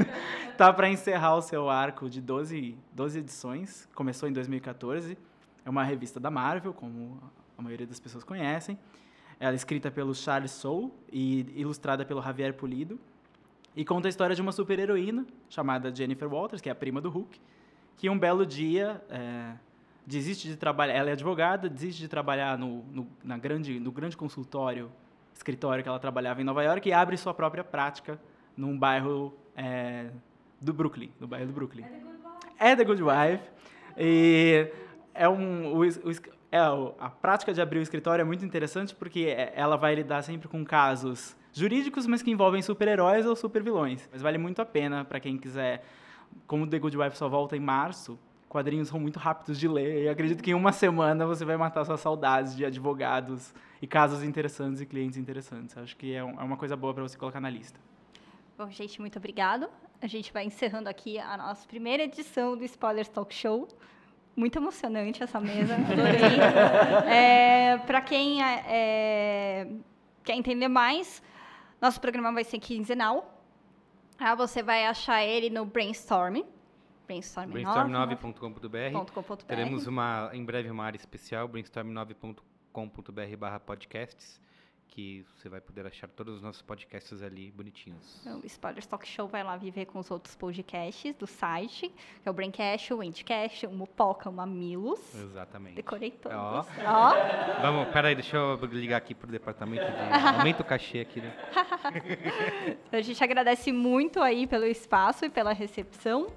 [0.56, 5.18] tá para encerrar o seu arco de 12, 12 edições, começou em 2014.
[5.66, 7.20] É uma revista da Marvel, como
[7.58, 8.78] a maioria das pessoas conhecem.
[9.39, 13.00] Ela é escrita pelo Charles Soule e ilustrada pelo Javier Pulido.
[13.76, 17.09] E conta a história de uma super-heroína chamada Jennifer Walters, que é a prima do
[17.09, 17.39] Hulk,
[17.97, 19.53] que um belo dia é,
[20.05, 20.93] desiste de trabalhar.
[20.93, 24.89] Ela é advogada, desiste de trabalhar no, no, na grande, no grande consultório,
[25.34, 28.17] escritório que ela trabalhava em Nova York e abre sua própria prática
[28.55, 30.09] num bairro é,
[30.61, 31.86] do Brooklyn, no bairro do Brooklyn.
[32.57, 33.43] É The Good Wife.
[33.97, 34.71] E
[35.13, 36.11] é um, o, o,
[36.56, 40.22] é, a prática de abrir o escritório é muito interessante porque é, ela vai lidar
[40.22, 44.08] sempre com casos jurídicos, mas que envolvem super-heróis ou super-vilões.
[44.10, 45.84] Mas vale muito a pena para quem quiser.
[46.47, 50.03] Como The Good Wife só volta em março, quadrinhos são muito rápidos de ler.
[50.03, 54.24] E acredito que em uma semana você vai matar suas saudades de advogados e casos
[54.24, 55.78] interessantes e clientes interessantes.
[55.78, 57.78] Acho que é, é uma coisa boa para você colocar na lista.
[58.58, 59.68] Bom, gente, muito obrigado.
[60.01, 63.68] A gente vai encerrando aqui a nossa primeira edição do Spoilers Talk Show.
[64.36, 67.09] Muito emocionante essa mesa, adorei.
[67.09, 69.67] é, Para quem é, é,
[70.23, 71.23] quer entender mais,
[71.81, 73.31] nosso programa vai ser quinzenal.
[74.19, 76.41] Ah, você vai achar ele no Brainstorm.
[77.05, 79.38] Brainstorm, brainstorm9.com.br.
[79.47, 84.41] Teremos uma, em breve uma área especial, brainstorm9.com.br podcasts
[84.96, 88.26] que você vai poder achar todos os nossos podcasts ali bonitinhos.
[88.26, 92.32] O Spoilers Talk Show vai lá viver com os outros podcasts do site, que é
[92.32, 95.14] o Braincast, o Endcast, o Mupoca, o Mamilos.
[95.14, 95.76] Exatamente.
[95.76, 96.38] Decorei todos.
[96.38, 96.66] Ó.
[96.88, 97.14] Ó.
[97.62, 100.38] Vamos, peraí, deixa eu ligar aqui pro departamento de...
[100.38, 101.36] Aumenta o cachê aqui, né?
[102.89, 106.28] a gente agradece muito aí pelo espaço e pela recepção.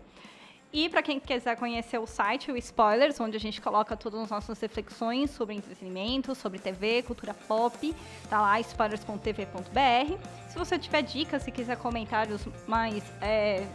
[0.72, 4.30] E para quem quiser conhecer o site, o Spoilers, onde a gente coloca todas as
[4.30, 7.94] nossas reflexões sobre entretenimento, sobre TV, cultura pop,
[8.28, 10.16] tá lá, spoilers.tv.br.
[10.48, 13.66] Se você tiver dicas, se quiser comentários mais é,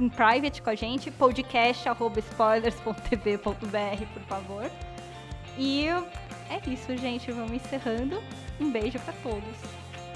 [0.00, 4.70] em private com a gente, podcast.spoilers.tv.br, por favor.
[5.58, 7.30] E é isso, gente.
[7.30, 8.22] Vamos encerrando.
[8.58, 9.42] Um beijo para todos.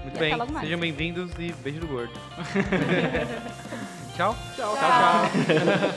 [0.02, 0.34] Muito e bem.
[0.60, 2.14] Sejam bem-vindos e beijo do gordo.
[4.16, 4.34] Tchau.
[4.56, 5.26] Tchau, tchau.
[5.30, 5.54] tchau.
[5.56, 5.90] tchau.